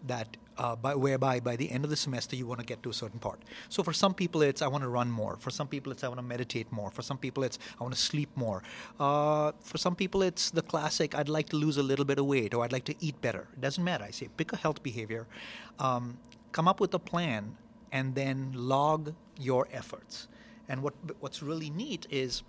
that 0.06 0.38
uh, 0.58 0.76
by, 0.76 0.96
whereby 0.96 1.40
by 1.40 1.56
the 1.56 1.70
end 1.72 1.84
of 1.84 1.90
the 1.90 1.96
semester 1.96 2.36
you 2.36 2.46
want 2.46 2.60
to 2.60 2.66
get 2.66 2.82
to 2.84 2.90
a 2.90 2.94
certain 2.94 3.20
part. 3.20 3.42
So 3.70 3.84
for 3.84 3.94
some 3.94 4.14
people 4.14 4.42
it's 4.42 4.62
I 4.62 4.68
want 4.68 4.84
to 4.84 4.90
run 4.90 5.10
more. 5.10 5.38
For 5.40 5.50
some 5.50 5.68
people 5.68 5.92
it's 5.92 6.04
I 6.04 6.08
want 6.08 6.20
to 6.20 6.24
meditate 6.24 6.72
more. 6.72 6.92
For 6.92 7.02
some 7.02 7.18
people 7.18 7.44
it's 7.44 7.60
I 7.80 7.84
want 7.84 7.94
to 7.94 8.00
sleep 8.00 8.30
more. 8.36 8.64
Uh, 9.00 9.52
for 9.62 9.78
some 9.78 9.96
people 9.96 10.22
it's 10.22 10.50
the 10.52 10.62
classic 10.62 11.16
I'd 11.16 11.30
like 11.30 11.50
to 11.50 11.58
lose 11.58 11.78
a 11.78 11.84
little 11.84 12.06
bit 12.06 12.20
of 12.20 12.26
weight 12.26 12.54
or 12.54 12.64
I'd 12.64 12.72
like 12.72 12.86
to 12.86 12.96
eat 13.00 13.20
better. 13.22 13.48
It 13.54 13.62
doesn't 13.62 13.84
matter. 13.84 14.04
I 14.04 14.12
say 14.12 14.30
pick 14.38 14.54
a 14.54 14.58
health 14.58 14.84
behavior, 14.84 15.28
um, 15.80 16.18
come 16.52 16.68
up 16.68 16.80
with 16.80 16.94
a 16.94 17.00
plan, 17.00 17.58
and 17.92 18.16
then 18.16 18.52
log 18.54 19.14
your 19.40 19.68
efforts. 19.72 20.28
And 20.70 20.84
what 20.84 20.94
what's 21.20 21.42
really 21.42 21.70
neat 21.70 22.08
is 22.10 22.44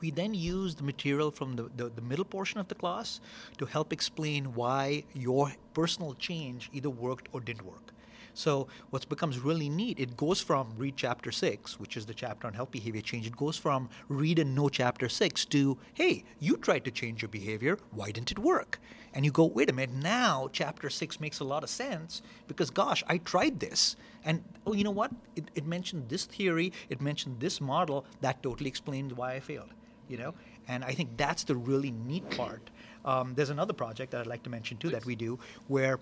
we 0.00 0.10
then 0.10 0.34
use 0.34 0.74
the 0.74 0.82
material 0.82 1.30
from 1.30 1.56
the, 1.56 1.70
the, 1.76 1.88
the 1.90 2.02
middle 2.02 2.24
portion 2.24 2.60
of 2.60 2.68
the 2.68 2.74
class 2.74 3.20
to 3.58 3.66
help 3.66 3.92
explain 3.92 4.54
why 4.54 5.04
your 5.14 5.52
personal 5.74 6.14
change 6.14 6.70
either 6.72 6.90
worked 6.90 7.28
or 7.32 7.40
didn't 7.40 7.66
work. 7.66 7.92
So 8.32 8.68
what 8.90 9.08
becomes 9.08 9.38
really 9.38 9.68
neat, 9.68 9.98
it 9.98 10.16
goes 10.16 10.40
from 10.40 10.72
read 10.76 10.96
chapter 10.96 11.32
six, 11.32 11.80
which 11.80 11.96
is 11.96 12.06
the 12.06 12.14
chapter 12.14 12.46
on 12.46 12.54
health 12.54 12.70
behavior 12.70 13.00
change. 13.02 13.26
It 13.26 13.36
goes 13.36 13.56
from 13.56 13.88
read 14.08 14.38
and 14.38 14.54
know 14.54 14.68
chapter 14.68 15.08
six 15.08 15.44
to 15.46 15.76
hey, 15.94 16.24
you 16.38 16.56
tried 16.56 16.84
to 16.84 16.90
change 16.90 17.22
your 17.22 17.28
behavior, 17.28 17.76
why 17.90 18.12
didn't 18.12 18.30
it 18.30 18.38
work? 18.38 18.78
And 19.12 19.24
you 19.24 19.32
go, 19.32 19.44
wait 19.44 19.68
a 19.68 19.72
minute, 19.72 19.96
now 19.96 20.48
chapter 20.52 20.88
six 20.88 21.20
makes 21.20 21.40
a 21.40 21.44
lot 21.44 21.64
of 21.64 21.70
sense 21.70 22.22
because 22.46 22.70
gosh, 22.70 23.02
I 23.08 23.18
tried 23.18 23.58
this. 23.58 23.96
And 24.24 24.44
oh, 24.66 24.74
you 24.74 24.84
know 24.84 24.90
what? 24.92 25.10
It, 25.34 25.50
it 25.54 25.66
mentioned 25.66 26.08
this 26.08 26.24
theory, 26.24 26.72
it 26.88 27.00
mentioned 27.00 27.40
this 27.40 27.60
model, 27.60 28.06
that 28.20 28.42
totally 28.42 28.68
explains 28.68 29.12
why 29.12 29.34
I 29.34 29.40
failed 29.40 29.70
you 30.10 30.18
know? 30.18 30.34
And 30.68 30.84
i 30.84 30.92
think 30.92 31.16
that's 31.16 31.44
the 31.44 31.56
really 31.56 31.90
neat 31.90 32.28
part. 32.30 32.70
Um, 33.02 33.32
there's 33.34 33.50
another 33.50 33.72
project 33.72 34.12
that 34.12 34.20
i'd 34.20 34.26
like 34.26 34.42
to 34.42 34.50
mention 34.50 34.76
too 34.76 34.90
that 34.90 35.06
we 35.06 35.14
do 35.14 35.38
where 35.68 35.98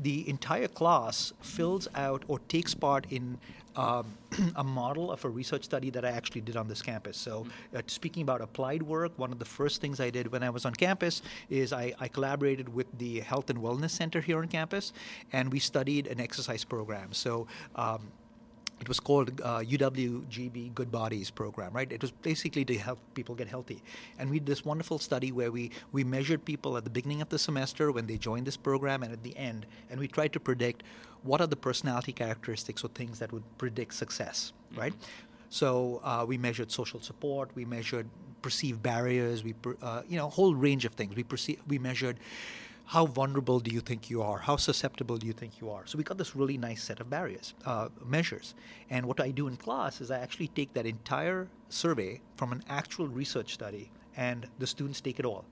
the 0.00 0.28
entire 0.28 0.66
class 0.66 1.32
fills 1.40 1.86
out 1.94 2.24
or 2.26 2.40
takes 2.48 2.74
part 2.74 3.06
in 3.10 3.38
um, 3.76 4.06
a 4.56 4.64
model 4.64 5.12
of 5.12 5.24
a 5.24 5.28
research 5.28 5.64
study 5.64 5.90
that 5.90 6.04
i 6.04 6.10
actually 6.10 6.40
did 6.40 6.56
on 6.56 6.66
this 6.66 6.82
campus. 6.82 7.16
So 7.16 7.46
uh, 7.74 7.82
speaking 7.86 8.22
about 8.22 8.40
applied 8.40 8.82
work 8.82 9.12
one 9.16 9.30
of 9.30 9.38
the 9.38 9.44
first 9.44 9.80
things 9.80 10.00
i 10.00 10.10
did 10.10 10.32
when 10.32 10.42
i 10.42 10.50
was 10.50 10.64
on 10.64 10.74
campus 10.74 11.22
is 11.48 11.72
I, 11.72 11.92
I 12.00 12.08
collaborated 12.08 12.74
with 12.74 12.86
the 12.98 13.20
health 13.20 13.48
and 13.50 13.60
wellness 13.60 13.90
center 13.90 14.20
here 14.20 14.38
on 14.38 14.48
campus 14.48 14.92
and 15.32 15.52
we 15.52 15.60
studied 15.60 16.08
an 16.08 16.20
exercise 16.20 16.64
program. 16.64 17.12
So 17.12 17.46
um, 17.76 18.00
it 18.80 18.88
was 18.88 18.98
called 18.98 19.40
uh, 19.42 19.58
UWGB 19.58 20.74
Good 20.74 20.90
Bodies 20.90 21.30
program, 21.30 21.72
right? 21.72 21.90
It 21.92 22.00
was 22.00 22.10
basically 22.10 22.64
to 22.64 22.78
help 22.78 22.98
people 23.14 23.34
get 23.34 23.46
healthy. 23.46 23.82
And 24.18 24.30
we 24.30 24.38
did 24.38 24.46
this 24.46 24.64
wonderful 24.64 24.98
study 24.98 25.32
where 25.32 25.52
we, 25.52 25.70
we 25.92 26.02
measured 26.02 26.44
people 26.46 26.76
at 26.78 26.84
the 26.84 26.90
beginning 26.90 27.20
of 27.20 27.28
the 27.28 27.38
semester 27.38 27.92
when 27.92 28.06
they 28.06 28.16
joined 28.16 28.46
this 28.46 28.56
program 28.56 29.02
and 29.02 29.12
at 29.12 29.22
the 29.22 29.36
end. 29.36 29.66
And 29.90 30.00
we 30.00 30.08
tried 30.08 30.32
to 30.32 30.40
predict 30.40 30.82
what 31.22 31.42
are 31.42 31.46
the 31.46 31.56
personality 31.56 32.12
characteristics 32.12 32.82
or 32.82 32.88
things 32.88 33.18
that 33.18 33.32
would 33.32 33.42
predict 33.58 33.92
success, 33.92 34.54
right? 34.74 34.94
So 35.50 36.00
uh, 36.02 36.24
we 36.26 36.38
measured 36.38 36.72
social 36.72 37.00
support, 37.02 37.50
we 37.54 37.66
measured 37.66 38.08
perceived 38.40 38.82
barriers, 38.82 39.44
we, 39.44 39.52
per- 39.52 39.76
uh, 39.82 40.02
you 40.08 40.16
know, 40.16 40.28
a 40.28 40.30
whole 40.30 40.54
range 40.54 40.86
of 40.86 40.94
things. 40.94 41.14
We, 41.14 41.24
perceive, 41.24 41.60
we 41.66 41.78
measured 41.78 42.16
how 42.90 43.06
vulnerable 43.06 43.60
do 43.60 43.70
you 43.70 43.78
think 43.78 44.10
you 44.10 44.20
are? 44.20 44.38
How 44.38 44.56
susceptible 44.56 45.16
do 45.16 45.24
you 45.24 45.32
think 45.32 45.60
you 45.60 45.70
are? 45.70 45.86
So 45.86 45.96
we 45.96 46.02
got 46.02 46.18
this 46.18 46.34
really 46.34 46.58
nice 46.58 46.82
set 46.82 46.98
of 46.98 47.08
barriers, 47.08 47.54
uh, 47.64 47.88
measures. 48.04 48.52
And 48.90 49.06
what 49.06 49.20
I 49.20 49.30
do 49.30 49.46
in 49.46 49.56
class 49.56 50.00
is 50.00 50.10
I 50.10 50.18
actually 50.18 50.48
take 50.48 50.74
that 50.74 50.86
entire 50.86 51.46
survey 51.68 52.20
from 52.34 52.50
an 52.50 52.64
actual 52.68 53.06
research 53.06 53.54
study, 53.54 53.92
and 54.16 54.48
the 54.58 54.66
students 54.66 55.00
take 55.00 55.20
it 55.20 55.24
all. 55.24 55.44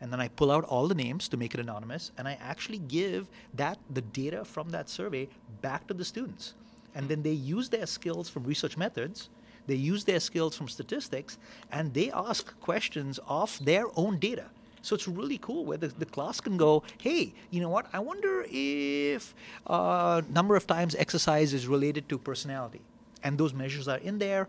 And 0.00 0.12
then 0.12 0.20
I 0.20 0.26
pull 0.26 0.50
out 0.50 0.64
all 0.64 0.88
the 0.88 0.96
names 0.96 1.28
to 1.28 1.36
make 1.36 1.54
it 1.54 1.60
anonymous, 1.60 2.10
and 2.18 2.26
I 2.26 2.36
actually 2.42 2.78
give 2.78 3.28
that 3.54 3.78
the 3.88 4.02
data 4.02 4.44
from 4.44 4.70
that 4.70 4.88
survey 4.88 5.28
back 5.62 5.86
to 5.86 5.94
the 5.94 6.04
students. 6.04 6.54
And 6.96 7.08
then 7.08 7.22
they 7.22 7.30
use 7.30 7.68
their 7.68 7.86
skills 7.86 8.28
from 8.28 8.42
research 8.42 8.76
methods 8.76 9.28
they 9.66 9.76
use 9.76 10.04
their 10.04 10.18
skills 10.18 10.56
from 10.56 10.66
statistics 10.66 11.38
and 11.70 11.94
they 11.94 12.10
ask 12.10 12.58
questions 12.58 13.20
of 13.28 13.64
their 13.64 13.86
own 13.94 14.18
data. 14.18 14.46
So 14.82 14.94
it's 14.94 15.06
really 15.06 15.38
cool 15.38 15.64
where 15.64 15.78
the, 15.78 15.88
the 15.88 16.06
class 16.06 16.40
can 16.40 16.56
go, 16.56 16.82
hey, 16.98 17.34
you 17.50 17.60
know 17.60 17.68
what? 17.68 17.86
I 17.92 17.98
wonder 18.00 18.46
if 18.50 19.34
uh, 19.66 20.22
number 20.28 20.56
of 20.56 20.66
times 20.66 20.94
exercise 20.94 21.52
is 21.52 21.66
related 21.66 22.08
to 22.08 22.18
personality. 22.18 22.80
And 23.22 23.36
those 23.36 23.52
measures 23.52 23.88
are 23.88 23.98
in 23.98 24.18
there. 24.18 24.48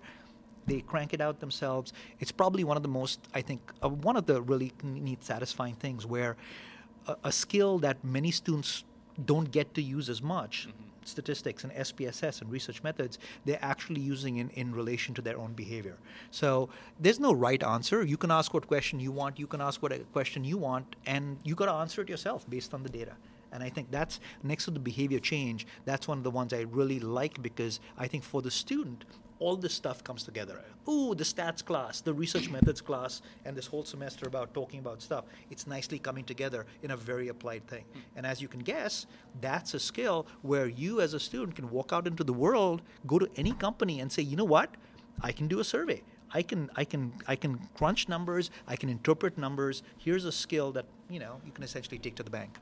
They 0.68 0.82
crank 0.82 1.14
it 1.14 1.22
out 1.22 1.40
themselves. 1.40 1.92
It's 2.20 2.32
probably 2.32 2.64
one 2.64 2.78
of 2.78 2.84
the 2.84 2.90
most, 2.90 3.20
I 3.34 3.42
think, 3.42 3.60
uh, 3.84 3.90
one 3.90 4.16
of 4.16 4.26
the 4.26 4.42
really 4.42 4.72
neat, 4.84 5.24
satisfying 5.24 5.76
things 5.76 6.06
where 6.06 6.38
a, 7.08 7.16
a, 7.26 7.32
skill 7.32 7.80
that 7.80 8.04
many 8.04 8.32
students 8.32 8.84
don't 9.26 9.52
get 9.52 9.74
to 9.74 9.82
use 9.82 10.08
as 10.08 10.22
much. 10.22 10.68
Mm-hmm 10.70 10.91
statistics 11.04 11.64
and 11.64 11.74
SPSS 11.74 12.42
and 12.42 12.52
research 12.52 12.84
methods, 12.84 13.18
they're 13.46 13.60
actually 13.62 14.02
using 14.02 14.38
in, 14.38 14.50
in 14.52 14.74
relation 14.74 15.14
to 15.16 15.22
their 15.22 15.38
own 15.38 15.54
behavior. 15.54 15.98
So 16.32 16.70
there's 17.00 17.20
no 17.20 17.34
right 17.34 17.64
answer. 17.64 18.04
You 18.04 18.18
can 18.18 18.32
ask 18.32 18.54
what 18.54 18.68
question 18.68 19.00
you 19.00 19.12
want, 19.12 19.40
you 19.40 19.48
can 19.48 19.62
ask 19.62 19.82
what 19.82 19.94
question 20.14 20.44
you 20.44 20.58
want, 20.58 20.96
and 21.06 21.38
you 21.44 21.56
got 21.56 21.66
to 21.66 21.74
answer 21.74 22.02
it 22.02 22.10
yourself 22.10 22.50
based 22.50 22.74
on 22.74 22.84
the 22.84 22.90
data. 22.90 23.14
And 23.52 23.62
I 23.64 23.70
think 23.70 23.92
that's 23.92 24.20
next 24.44 24.66
to 24.66 24.72
the 24.72 24.80
behavior 24.80 25.20
change, 25.20 25.68
that's 25.86 26.08
one 26.08 26.18
of 26.18 26.24
the 26.24 26.32
ones 26.32 26.54
I 26.54 26.62
really 26.62 27.00
like 27.00 27.42
because 27.42 27.80
I 27.98 28.08
think 28.08 28.24
for 28.24 28.42
the 28.42 28.52
student, 28.52 29.04
all 29.42 29.58
this 29.58 29.74
stuff 29.74 30.04
comes 30.04 30.24
together. 30.24 30.62
Ooh, 30.88 31.16
the 31.16 31.24
stats 31.24 31.66
class, 31.66 32.00
the 32.00 32.14
research 32.14 32.50
methods 32.50 32.80
class, 32.80 33.22
and 33.44 33.58
this 33.58 33.66
whole 33.66 33.84
semester 33.84 34.28
about 34.28 34.54
talking 34.54 34.80
about 34.80 35.02
stuff. 35.02 35.26
It's 35.50 35.66
nicely 35.66 36.00
coming 36.00 36.24
together 36.24 36.66
in 36.84 36.92
a 36.92 36.96
very 36.96 37.28
applied 37.28 37.66
thing. 37.68 37.84
Hmm. 37.92 38.00
And 38.18 38.26
as 38.26 38.42
you 38.42 38.48
can 38.48 38.62
guess, 38.62 39.08
that's 39.42 39.74
a 39.74 39.80
skill 39.80 40.28
where 40.44 40.68
you 40.68 41.02
as 41.02 41.14
a 41.14 41.20
student 41.20 41.56
can 41.56 41.70
walk 41.72 41.92
out 41.92 42.06
into 42.06 42.24
the 42.24 42.34
world, 42.34 42.84
go 43.08 43.18
to 43.18 43.28
any 43.36 43.54
company 43.54 44.00
and 44.00 44.12
say, 44.12 44.22
you 44.22 44.38
know 44.38 44.46
what? 44.46 44.70
I 45.22 45.32
can 45.32 45.48
do 45.48 45.60
a 45.60 45.64
survey. 45.64 46.04
I 46.34 46.44
can 46.44 46.70
I 46.76 46.86
can 46.86 47.12
I 47.28 47.36
can 47.36 47.60
crunch 47.76 48.08
numbers, 48.08 48.52
I 48.68 48.76
can 48.76 48.90
interpret 48.90 49.38
numbers. 49.38 49.84
Here's 49.98 50.24
a 50.24 50.32
skill 50.32 50.72
that, 50.74 50.86
you 51.10 51.20
know, 51.20 51.42
you 51.46 51.52
can 51.52 51.64
essentially 51.64 51.98
take 51.98 52.16
to 52.16 52.24
the 52.24 52.30
bank. 52.30 52.58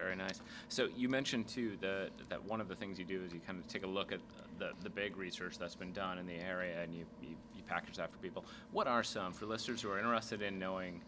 Very 0.00 0.16
nice. 0.16 0.40
So 0.68 0.88
you 0.96 1.08
mentioned 1.08 1.46
too 1.46 1.76
the, 1.80 2.08
that 2.28 2.42
one 2.44 2.60
of 2.60 2.68
the 2.68 2.74
things 2.74 2.98
you 2.98 3.04
do 3.04 3.22
is 3.22 3.32
you 3.32 3.40
kind 3.46 3.58
of 3.58 3.66
take 3.66 3.84
a 3.84 3.86
look 3.86 4.12
at 4.12 4.20
the, 4.58 4.70
the 4.82 4.90
big 4.90 5.16
research 5.16 5.58
that's 5.58 5.74
been 5.74 5.92
done 5.92 6.18
in 6.18 6.26
the 6.26 6.34
area 6.34 6.82
and 6.82 6.94
you, 6.94 7.04
you, 7.22 7.36
you 7.54 7.62
package 7.66 7.96
that 7.96 8.10
for 8.10 8.18
people. 8.18 8.44
What 8.72 8.86
are 8.86 9.02
some, 9.02 9.32
for 9.32 9.46
listeners 9.46 9.82
who 9.82 9.90
are 9.90 9.98
interested 9.98 10.42
in 10.42 10.58
knowing 10.58 11.02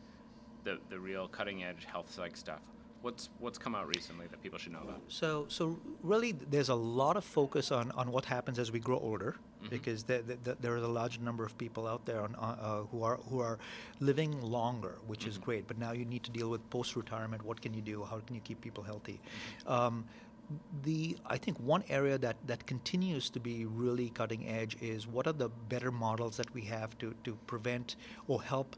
the, 0.64 0.78
the 0.90 0.99
real 0.99 1.26
cutting 1.28 1.64
edge 1.64 1.84
health 1.84 2.11
psych 2.11 2.37
stuff, 2.37 2.61
what's 3.02 3.30
what's 3.40 3.58
come 3.58 3.75
out 3.75 3.88
recently 3.94 4.26
that 4.28 4.42
people 4.42 4.58
should 4.58 4.72
know 4.72 4.82
about? 4.82 5.00
So 5.08 5.46
so 5.49 5.78
really, 6.02 6.32
there's 6.32 6.68
a 6.68 6.75
lot 6.75 7.16
of 7.16 7.25
focus 7.25 7.72
on, 7.72 7.90
on 7.92 8.12
what 8.12 8.26
happens 8.26 8.58
as 8.58 8.70
we 8.70 8.78
grow 8.78 8.99
older, 8.99 9.37
mm-hmm. 9.62 9.71
because 9.71 10.02
the, 10.04 10.23
the, 10.42 10.57
there 10.61 10.76
is 10.76 10.83
a 10.83 10.88
large 10.88 11.19
number 11.21 11.45
of 11.45 11.57
people 11.59 11.87
out 11.87 12.04
there 12.04 12.21
on, 12.21 12.35
uh, 12.37 12.83
who 12.90 13.02
are 13.02 13.16
who 13.28 13.40
are 13.40 13.59
living 14.00 14.40
longer, 14.40 14.97
which 15.07 15.21
mm-hmm. 15.21 15.31
is 15.31 15.38
great. 15.38 15.66
But 15.66 15.78
now 15.78 15.92
you 15.92 16.04
need 16.04 16.23
to 16.25 16.31
deal 16.31 16.50
with 16.50 16.69
post 16.71 16.97
retirement. 16.97 17.42
What 17.45 17.61
can 17.61 17.75
you 17.75 17.83
do? 17.83 18.04
How 18.04 18.21
can 18.21 18.35
you 18.35 18.42
keep 18.42 18.61
people 18.61 18.83
healthy? 18.83 19.21
Mm-hmm. 19.66 19.73
Um, 19.73 20.04
the 20.83 21.16
I 21.26 21.38
think 21.38 21.59
one 21.59 21.85
area 21.88 22.19
that, 22.19 22.37
that 22.47 22.66
continues 22.66 23.31
to 23.31 23.40
be 23.40 23.64
really 23.64 24.11
cutting 24.11 24.47
edge 24.49 24.76
is 24.81 25.07
what 25.07 25.26
are 25.26 25.33
the 25.33 25.49
better 25.69 25.90
models 25.90 26.37
that 26.37 26.52
we 26.54 26.62
have 26.62 26.97
to, 26.99 27.14
to 27.25 27.37
prevent 27.47 27.97
or 28.28 28.42
help 28.42 28.76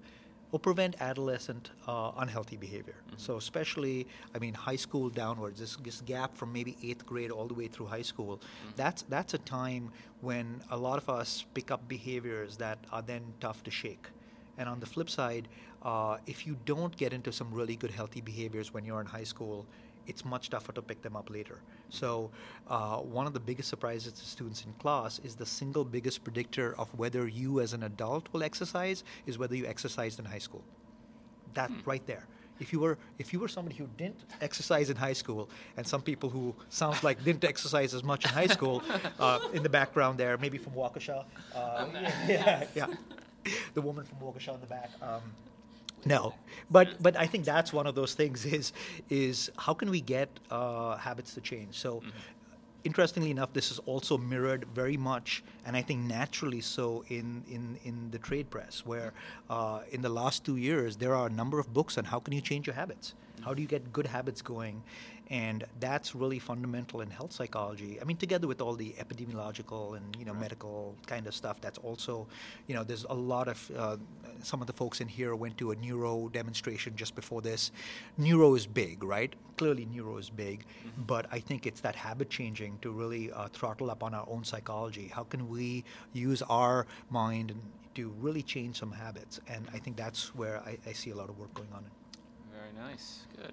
or 0.54 0.60
prevent 0.60 0.94
adolescent 1.00 1.72
uh, 1.88 2.12
unhealthy 2.18 2.56
behavior. 2.56 2.94
Mm-hmm. 2.94 3.16
So, 3.16 3.36
especially, 3.36 4.06
I 4.36 4.38
mean, 4.38 4.54
high 4.54 4.76
school 4.76 5.10
downwards, 5.10 5.58
this, 5.58 5.74
this, 5.82 6.00
gap 6.02 6.36
from 6.36 6.52
maybe 6.52 6.76
eighth 6.80 7.04
grade 7.04 7.32
all 7.32 7.48
the 7.48 7.54
way 7.54 7.66
through 7.66 7.86
high 7.86 8.02
school, 8.02 8.36
mm-hmm. 8.36 8.70
that's 8.76 9.02
that's 9.08 9.34
a 9.34 9.38
time 9.38 9.90
when 10.20 10.60
a 10.70 10.76
lot 10.76 10.98
of 10.98 11.10
us 11.10 11.44
pick 11.54 11.72
up 11.72 11.88
behaviors 11.88 12.56
that 12.58 12.78
are 12.92 13.02
then 13.02 13.22
tough 13.40 13.64
to 13.64 13.70
shake. 13.72 14.06
And 14.56 14.68
on 14.68 14.78
the 14.78 14.86
flip 14.86 15.10
side, 15.10 15.48
uh, 15.82 16.18
if 16.28 16.46
you 16.46 16.56
don't 16.64 16.96
get 16.96 17.12
into 17.12 17.32
some 17.32 17.52
really 17.52 17.74
good 17.74 17.90
healthy 17.90 18.20
behaviors 18.20 18.72
when 18.72 18.84
you're 18.84 19.00
in 19.00 19.08
high 19.08 19.24
school, 19.24 19.66
it's 20.06 20.24
much 20.24 20.50
tougher 20.50 20.72
to 20.72 20.82
pick 20.82 21.02
them 21.02 21.16
up 21.16 21.30
later. 21.30 21.58
So, 21.90 22.30
uh, 22.68 22.96
one 22.98 23.26
of 23.26 23.32
the 23.32 23.40
biggest 23.40 23.68
surprises 23.68 24.12
to 24.12 24.24
students 24.24 24.64
in 24.64 24.72
class 24.74 25.20
is 25.20 25.34
the 25.34 25.46
single 25.46 25.84
biggest 25.84 26.24
predictor 26.24 26.74
of 26.78 26.88
whether 26.98 27.26
you 27.28 27.60
as 27.60 27.72
an 27.72 27.82
adult 27.82 28.28
will 28.32 28.42
exercise 28.42 29.04
is 29.26 29.38
whether 29.38 29.56
you 29.56 29.66
exercised 29.66 30.18
in 30.18 30.24
high 30.24 30.38
school. 30.38 30.64
That 31.54 31.70
hmm. 31.70 31.80
right 31.84 32.06
there. 32.06 32.26
If 32.60 32.72
you 32.72 32.78
were 32.78 32.98
if 33.18 33.32
you 33.32 33.40
were 33.40 33.48
somebody 33.48 33.76
who 33.76 33.88
didn't 33.96 34.20
exercise 34.40 34.88
in 34.88 34.96
high 34.96 35.12
school, 35.12 35.50
and 35.76 35.86
some 35.86 36.02
people 36.02 36.30
who 36.30 36.54
sounds 36.68 37.02
like 37.02 37.22
didn't 37.24 37.44
exercise 37.44 37.94
as 37.94 38.04
much 38.04 38.24
in 38.24 38.30
high 38.30 38.46
school, 38.46 38.82
uh, 39.18 39.40
in 39.52 39.62
the 39.62 39.68
background 39.68 40.18
there, 40.18 40.38
maybe 40.38 40.58
from 40.58 40.72
Waukesha, 40.72 41.24
uh, 41.54 41.86
yeah, 42.28 42.64
yeah, 42.74 42.86
the 43.74 43.82
woman 43.82 44.04
from 44.04 44.18
Waukesha 44.18 44.54
in 44.54 44.60
the 44.60 44.66
back. 44.66 44.90
Um, 45.02 45.22
no, 46.04 46.34
but 46.70 47.02
but 47.02 47.16
I 47.16 47.26
think 47.26 47.44
that's 47.44 47.72
one 47.72 47.86
of 47.86 47.94
those 47.94 48.14
things 48.14 48.44
is 48.44 48.72
is 49.10 49.50
how 49.56 49.74
can 49.74 49.90
we 49.90 50.00
get 50.00 50.28
uh, 50.50 50.96
habits 50.96 51.34
to 51.34 51.40
change? 51.40 51.78
So. 51.78 51.96
Mm-hmm. 51.96 52.08
Interestingly 52.86 53.30
enough, 53.30 53.50
this 53.54 53.70
is 53.70 53.78
also 53.86 54.18
mirrored 54.18 54.66
very 54.74 54.98
much, 54.98 55.42
and 55.64 55.74
I 55.74 55.80
think 55.80 56.00
naturally 56.00 56.60
so, 56.60 57.02
in, 57.08 57.42
in, 57.50 57.78
in 57.82 58.10
the 58.10 58.18
trade 58.18 58.50
press, 58.50 58.84
where 58.84 59.14
uh, 59.48 59.80
in 59.90 60.02
the 60.02 60.10
last 60.10 60.44
two 60.44 60.56
years 60.56 60.98
there 60.98 61.14
are 61.14 61.28
a 61.28 61.30
number 61.30 61.58
of 61.58 61.72
books 61.72 61.96
on 61.96 62.04
how 62.04 62.20
can 62.20 62.34
you 62.34 62.42
change 62.42 62.66
your 62.66 62.74
habits, 62.74 63.14
how 63.40 63.54
do 63.54 63.62
you 63.62 63.68
get 63.68 63.90
good 63.90 64.06
habits 64.06 64.42
going, 64.42 64.82
and 65.30 65.64
that's 65.80 66.14
really 66.14 66.38
fundamental 66.38 67.00
in 67.00 67.10
health 67.10 67.32
psychology. 67.32 67.98
I 68.00 68.04
mean, 68.04 68.16
together 68.16 68.46
with 68.46 68.60
all 68.60 68.74
the 68.74 68.94
epidemiological 68.98 69.96
and 69.96 70.16
you 70.18 70.24
know 70.24 70.32
right. 70.32 70.40
medical 70.42 70.94
kind 71.06 71.26
of 71.26 71.34
stuff, 71.34 71.60
that's 71.60 71.78
also, 71.78 72.26
you 72.66 72.74
know, 72.74 72.84
there's 72.84 73.04
a 73.08 73.14
lot 73.14 73.48
of 73.48 73.70
uh, 73.76 73.96
some 74.42 74.60
of 74.60 74.66
the 74.66 74.72
folks 74.72 75.00
in 75.00 75.08
here 75.08 75.34
went 75.34 75.56
to 75.58 75.70
a 75.70 75.76
neuro 75.76 76.28
demonstration 76.28 76.94
just 76.96 77.14
before 77.14 77.40
this. 77.40 77.72
Neuro 78.18 78.54
is 78.54 78.66
big, 78.66 79.02
right? 79.02 79.34
Clearly, 79.56 79.86
neuro 79.86 80.18
is 80.18 80.30
big, 80.30 80.60
mm-hmm. 80.60 81.02
but 81.02 81.26
I 81.32 81.40
think 81.40 81.66
it's 81.66 81.80
that 81.80 81.96
habit 81.96 82.28
changing 82.28 82.78
to 82.82 82.90
really 82.90 83.32
uh, 83.32 83.48
throttle 83.48 83.90
up 83.90 84.02
on 84.02 84.14
our 84.14 84.26
own 84.28 84.44
psychology. 84.44 85.08
How 85.08 85.24
can 85.24 85.48
we 85.48 85.84
use 86.12 86.42
our 86.42 86.86
mind 87.10 87.54
to 87.94 88.08
really 88.20 88.42
change 88.42 88.78
some 88.78 88.92
habits? 88.92 89.40
And 89.48 89.68
I 89.72 89.78
think 89.78 89.96
that's 89.96 90.34
where 90.34 90.60
I, 90.60 90.76
I 90.86 90.92
see 90.92 91.10
a 91.10 91.14
lot 91.14 91.28
of 91.28 91.38
work 91.38 91.54
going 91.54 91.72
on. 91.72 91.84
Very 92.52 92.72
nice. 92.88 93.20
Good. 93.36 93.52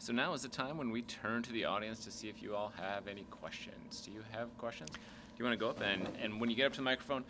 So 0.00 0.14
now 0.14 0.32
is 0.32 0.40
the 0.40 0.48
time 0.48 0.78
when 0.78 0.90
we 0.90 1.02
turn 1.02 1.42
to 1.42 1.52
the 1.52 1.66
audience 1.66 2.02
to 2.04 2.10
see 2.10 2.30
if 2.30 2.42
you 2.42 2.56
all 2.56 2.72
have 2.80 3.06
any 3.06 3.24
questions. 3.30 4.00
Do 4.00 4.10
you 4.10 4.24
have 4.32 4.48
questions? 4.56 4.88
Do 4.88 4.98
you 5.36 5.44
want 5.44 5.52
to 5.52 5.62
go 5.62 5.68
up 5.68 5.82
and, 5.82 6.08
and 6.22 6.40
when 6.40 6.48
you 6.48 6.56
get 6.56 6.64
up 6.64 6.72
to 6.72 6.78
the 6.78 6.84
microphone, 6.84 7.22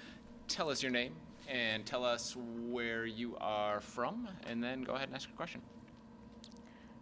tell 0.46 0.70
us 0.70 0.80
your 0.80 0.92
name 0.92 1.12
and 1.48 1.84
tell 1.84 2.04
us 2.04 2.36
where 2.68 3.06
you 3.06 3.36
are 3.40 3.80
from, 3.80 4.28
and 4.46 4.62
then 4.62 4.84
go 4.84 4.92
ahead 4.92 5.08
and 5.08 5.16
ask 5.16 5.28
your 5.28 5.36
question. 5.36 5.60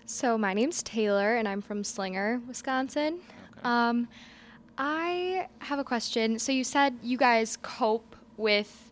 So 0.07 0.39
my 0.39 0.55
name's 0.55 0.83
Taylor, 0.83 1.37
and 1.37 1.47
I'm 1.47 1.61
from 1.61 1.85
Slinger, 1.85 2.41
Wisconsin. 2.49 3.21
Okay. 3.59 3.61
Um, 3.63 4.09
I 4.79 5.49
have 5.59 5.79
a 5.79 5.85
question. 5.85 6.39
So 6.39 6.51
you 6.51 6.65
said 6.65 6.97
you 7.03 7.19
guys 7.19 7.59
cope 7.61 8.17
with, 8.39 8.88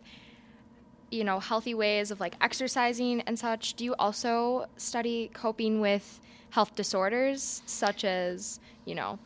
you 1.09 1.23
know, 1.23 1.39
healthy 1.39 1.73
ways 1.73 2.11
of 2.11 2.19
like 2.19 2.35
exercising 2.41 3.21
and 3.21 3.37
such. 3.39 3.73
Do 3.75 3.85
you 3.85 3.95
also 3.97 4.67
study 4.77 5.29
coping 5.33 5.79
with 5.79 6.19
health 6.51 6.75
disorders 6.75 7.61
such 7.65 8.03
as 8.03 8.59
you 8.85 8.95
know 8.95 9.19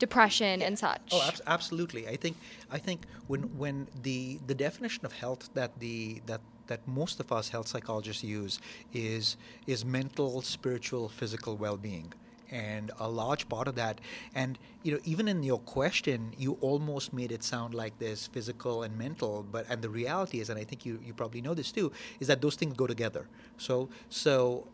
depression 0.00 0.62
and 0.62 0.76
such. 0.78 1.10
Oh, 1.12 1.22
ab- 1.22 1.40
absolutely. 1.46 2.08
I 2.08 2.16
think 2.16 2.36
I 2.70 2.78
think 2.78 3.00
when 3.28 3.42
when 3.56 3.86
the 4.02 4.40
the 4.46 4.54
definition 4.54 5.04
of 5.06 5.12
health 5.12 5.50
that 5.54 5.78
the 5.78 6.20
that 6.26 6.40
that 6.66 6.80
most 6.86 7.20
of 7.20 7.30
us 7.30 7.50
health 7.50 7.68
psychologists 7.68 8.24
use 8.24 8.58
is 8.92 9.36
is 9.66 9.84
mental, 9.84 10.42
spiritual, 10.42 11.08
physical 11.08 11.56
well-being. 11.56 12.12
And 12.50 12.90
a 12.98 13.08
large 13.08 13.48
part 13.48 13.68
of 13.68 13.76
that, 13.76 14.00
and 14.34 14.58
you 14.82 14.92
know, 14.92 14.98
even 15.04 15.28
in 15.28 15.42
your 15.42 15.60
question, 15.60 16.32
you 16.36 16.58
almost 16.60 17.12
made 17.12 17.30
it 17.30 17.44
sound 17.44 17.74
like 17.74 17.98
there's 17.98 18.26
physical 18.26 18.82
and 18.82 18.98
mental, 18.98 19.46
but 19.50 19.66
and 19.68 19.82
the 19.82 19.88
reality 19.88 20.40
is, 20.40 20.50
and 20.50 20.58
I 20.58 20.64
think 20.64 20.84
you, 20.84 20.98
you 21.04 21.14
probably 21.14 21.40
know 21.42 21.54
this 21.54 21.70
too, 21.70 21.92
is 22.18 22.26
that 22.26 22.40
those 22.40 22.56
things 22.56 22.74
go 22.74 22.86
together. 22.88 23.28
So 23.56 23.88
so 24.08 24.66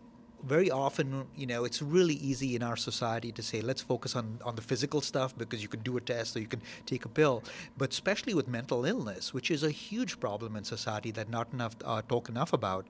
very 0.46 0.70
often, 0.70 1.26
you 1.36 1.46
know, 1.46 1.64
it's 1.64 1.82
really 1.82 2.14
easy 2.14 2.54
in 2.54 2.62
our 2.62 2.76
society 2.76 3.32
to 3.32 3.42
say, 3.42 3.60
let's 3.60 3.82
focus 3.82 4.14
on, 4.14 4.38
on 4.44 4.54
the 4.54 4.62
physical 4.62 5.00
stuff 5.00 5.36
because 5.36 5.60
you 5.60 5.68
can 5.68 5.80
do 5.80 5.96
a 5.96 6.00
test 6.00 6.36
or 6.36 6.40
you 6.40 6.46
can 6.46 6.62
take 6.86 7.04
a 7.04 7.08
pill. 7.08 7.42
But 7.76 7.90
especially 7.92 8.32
with 8.32 8.46
mental 8.46 8.84
illness, 8.84 9.34
which 9.34 9.50
is 9.50 9.64
a 9.64 9.70
huge 9.70 10.20
problem 10.20 10.56
in 10.56 10.62
society 10.62 11.10
that 11.12 11.28
not 11.28 11.52
enough 11.52 11.74
uh, 11.84 12.02
talk 12.08 12.28
enough 12.28 12.52
about, 12.52 12.86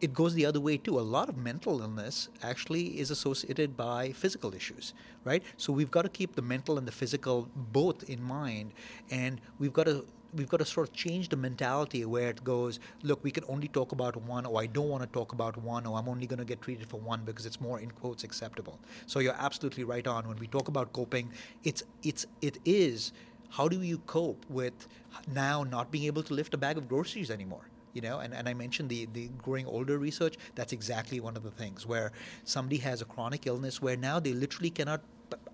it 0.00 0.14
goes 0.14 0.34
the 0.34 0.46
other 0.46 0.60
way 0.60 0.78
too. 0.78 0.98
A 0.98 1.00
lot 1.00 1.28
of 1.28 1.36
mental 1.36 1.82
illness 1.82 2.28
actually 2.42 2.98
is 2.98 3.10
associated 3.10 3.76
by 3.76 4.12
physical 4.12 4.54
issues, 4.54 4.94
right? 5.24 5.42
So 5.56 5.72
we've 5.72 5.90
got 5.90 6.02
to 6.02 6.08
keep 6.08 6.34
the 6.36 6.42
mental 6.42 6.78
and 6.78 6.86
the 6.88 6.92
physical 6.92 7.48
both 7.54 8.08
in 8.08 8.22
mind, 8.22 8.72
and 9.10 9.40
we've 9.58 9.72
got 9.72 9.86
to 9.86 10.06
we've 10.34 10.48
got 10.48 10.58
to 10.58 10.64
sort 10.64 10.88
of 10.88 10.94
change 10.94 11.28
the 11.28 11.36
mentality 11.36 12.04
where 12.04 12.28
it 12.28 12.44
goes, 12.44 12.80
look, 13.02 13.22
we 13.24 13.30
can 13.30 13.44
only 13.48 13.68
talk 13.68 13.92
about 13.92 14.16
one, 14.16 14.46
or 14.46 14.60
I 14.60 14.66
don't 14.66 14.88
want 14.88 15.02
to 15.02 15.08
talk 15.08 15.32
about 15.32 15.56
one, 15.56 15.86
or 15.86 15.98
I'm 15.98 16.08
only 16.08 16.26
going 16.26 16.38
to 16.38 16.44
get 16.44 16.60
treated 16.62 16.86
for 16.88 17.00
one 17.00 17.22
because 17.24 17.46
it's 17.46 17.60
more 17.60 17.80
in 17.80 17.90
quotes 17.90 18.24
acceptable. 18.24 18.78
So 19.06 19.20
you're 19.20 19.36
absolutely 19.38 19.84
right 19.84 20.06
on. 20.06 20.28
When 20.28 20.38
we 20.38 20.46
talk 20.46 20.68
about 20.68 20.92
coping, 20.92 21.30
it's 21.64 21.82
it's 22.02 22.26
it 22.42 22.58
is 22.64 23.12
how 23.50 23.68
do 23.68 23.80
you 23.80 23.98
cope 23.98 24.44
with 24.48 24.88
now 25.32 25.64
not 25.64 25.90
being 25.90 26.04
able 26.04 26.22
to 26.22 26.34
lift 26.34 26.54
a 26.54 26.58
bag 26.58 26.76
of 26.76 26.88
groceries 26.88 27.30
anymore? 27.30 27.68
You 27.94 28.02
know, 28.02 28.18
and, 28.20 28.34
and 28.34 28.48
I 28.48 28.54
mentioned 28.54 28.90
the, 28.90 29.08
the 29.12 29.28
growing 29.42 29.66
older 29.66 29.98
research, 29.98 30.36
that's 30.54 30.72
exactly 30.72 31.20
one 31.20 31.36
of 31.36 31.42
the 31.42 31.50
things 31.50 31.86
where 31.86 32.12
somebody 32.44 32.76
has 32.78 33.00
a 33.00 33.06
chronic 33.06 33.46
illness 33.46 33.80
where 33.80 33.96
now 33.96 34.20
they 34.20 34.34
literally 34.34 34.70
cannot 34.70 35.00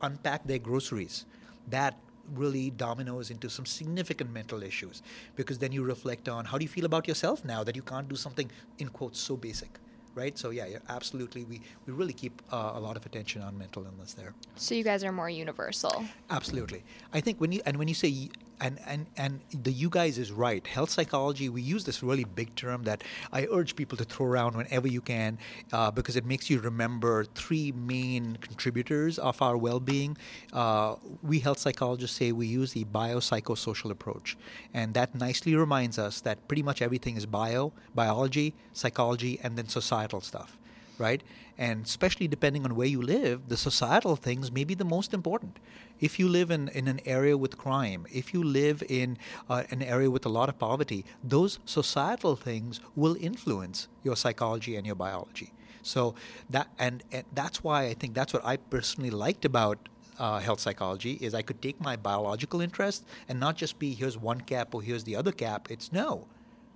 unpack 0.02 0.44
their 0.44 0.58
groceries. 0.58 1.24
That 1.68 1.96
really 2.34 2.70
dominoes 2.70 3.30
into 3.30 3.48
some 3.50 3.66
significant 3.66 4.32
mental 4.32 4.62
issues. 4.62 5.02
Because 5.36 5.58
then 5.58 5.72
you 5.72 5.84
reflect 5.84 6.28
on 6.28 6.44
how 6.46 6.58
do 6.58 6.64
you 6.64 6.68
feel 6.68 6.84
about 6.84 7.08
yourself 7.08 7.44
now 7.44 7.64
that 7.64 7.76
you 7.76 7.82
can't 7.82 8.08
do 8.08 8.16
something 8.16 8.50
in 8.78 8.88
quotes 8.88 9.18
so 9.18 9.36
basic 9.36 9.78
right? 10.14 10.38
So 10.38 10.50
yeah, 10.50 10.78
absolutely. 10.88 11.44
We, 11.44 11.60
we 11.86 11.92
really 11.92 12.12
keep 12.12 12.40
uh, 12.52 12.72
a 12.74 12.80
lot 12.80 12.96
of 12.96 13.04
attention 13.04 13.42
on 13.42 13.58
mental 13.58 13.84
illness 13.84 14.14
there. 14.14 14.32
So 14.56 14.74
you 14.74 14.84
guys 14.84 15.04
are 15.04 15.12
more 15.12 15.28
universal. 15.28 16.04
Absolutely. 16.30 16.82
I 17.12 17.20
think 17.20 17.40
when 17.40 17.52
you 17.52 17.60
and 17.66 17.76
when 17.76 17.88
you 17.88 17.94
say 17.94 18.30
and, 18.60 18.78
and, 18.86 19.06
and 19.16 19.40
the 19.50 19.72
you 19.72 19.88
guys 19.90 20.18
is 20.18 20.32
right. 20.32 20.66
Health 20.66 20.90
psychology, 20.90 21.48
we 21.48 21.62
use 21.62 21.84
this 21.84 22.02
really 22.02 22.24
big 22.24 22.54
term 22.54 22.84
that 22.84 23.02
I 23.32 23.46
urge 23.50 23.76
people 23.76 23.96
to 23.98 24.04
throw 24.04 24.26
around 24.26 24.56
whenever 24.56 24.88
you 24.88 25.00
can 25.00 25.38
uh, 25.72 25.90
because 25.90 26.16
it 26.16 26.24
makes 26.24 26.48
you 26.50 26.60
remember 26.60 27.24
three 27.24 27.72
main 27.72 28.36
contributors 28.36 29.18
of 29.18 29.40
our 29.42 29.56
well 29.56 29.80
being. 29.80 30.16
Uh, 30.52 30.96
we 31.22 31.40
health 31.40 31.58
psychologists 31.58 32.16
say 32.16 32.32
we 32.32 32.46
use 32.46 32.72
the 32.72 32.84
biopsychosocial 32.84 33.90
approach. 33.90 34.36
And 34.72 34.94
that 34.94 35.14
nicely 35.14 35.54
reminds 35.54 35.98
us 35.98 36.20
that 36.22 36.46
pretty 36.48 36.62
much 36.62 36.80
everything 36.82 37.16
is 37.16 37.26
bio, 37.26 37.72
biology, 37.94 38.54
psychology, 38.72 39.38
and 39.42 39.56
then 39.56 39.68
societal 39.68 40.20
stuff 40.20 40.58
right? 40.98 41.22
And 41.56 41.84
especially 41.84 42.28
depending 42.28 42.64
on 42.64 42.74
where 42.74 42.86
you 42.86 43.00
live, 43.00 43.48
the 43.48 43.56
societal 43.56 44.16
things 44.16 44.50
may 44.50 44.64
be 44.64 44.74
the 44.74 44.84
most 44.84 45.14
important. 45.14 45.58
If 46.00 46.18
you 46.18 46.28
live 46.28 46.50
in, 46.50 46.68
in 46.68 46.88
an 46.88 47.00
area 47.04 47.36
with 47.36 47.56
crime, 47.56 48.06
if 48.12 48.34
you 48.34 48.42
live 48.42 48.82
in 48.88 49.18
uh, 49.48 49.64
an 49.70 49.82
area 49.82 50.10
with 50.10 50.26
a 50.26 50.28
lot 50.28 50.48
of 50.48 50.58
poverty, 50.58 51.04
those 51.22 51.58
societal 51.64 52.36
things 52.36 52.80
will 52.96 53.16
influence 53.20 53.88
your 54.02 54.16
psychology 54.16 54.76
and 54.76 54.86
your 54.86 54.96
biology. 54.96 55.52
So 55.82 56.14
that 56.50 56.68
and, 56.78 57.04
and 57.12 57.24
that's 57.32 57.62
why 57.62 57.84
I 57.84 57.94
think 57.94 58.14
that's 58.14 58.32
what 58.32 58.44
I 58.44 58.56
personally 58.56 59.10
liked 59.10 59.44
about 59.44 59.88
uh, 60.18 60.38
health 60.38 60.60
psychology 60.60 61.18
is 61.20 61.34
I 61.34 61.42
could 61.42 61.60
take 61.60 61.80
my 61.80 61.96
biological 61.96 62.60
interest 62.60 63.04
and 63.28 63.38
not 63.38 63.56
just 63.56 63.78
be 63.78 63.94
here's 63.94 64.16
one 64.16 64.40
cap 64.40 64.74
or 64.74 64.82
here's 64.82 65.04
the 65.04 65.16
other 65.16 65.32
cap. 65.32 65.68
It's 65.70 65.92
no, 65.92 66.26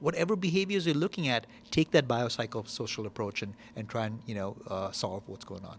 whatever 0.00 0.36
behaviors 0.36 0.86
you're 0.86 0.94
looking 0.94 1.28
at, 1.28 1.46
take 1.70 1.90
that 1.92 2.06
biopsychosocial 2.06 3.06
approach 3.06 3.42
and, 3.42 3.54
and 3.76 3.88
try 3.88 4.06
and 4.06 4.20
you 4.26 4.34
know 4.34 4.56
uh, 4.68 4.90
solve 4.90 5.22
what's 5.26 5.44
going 5.44 5.64
on. 5.64 5.78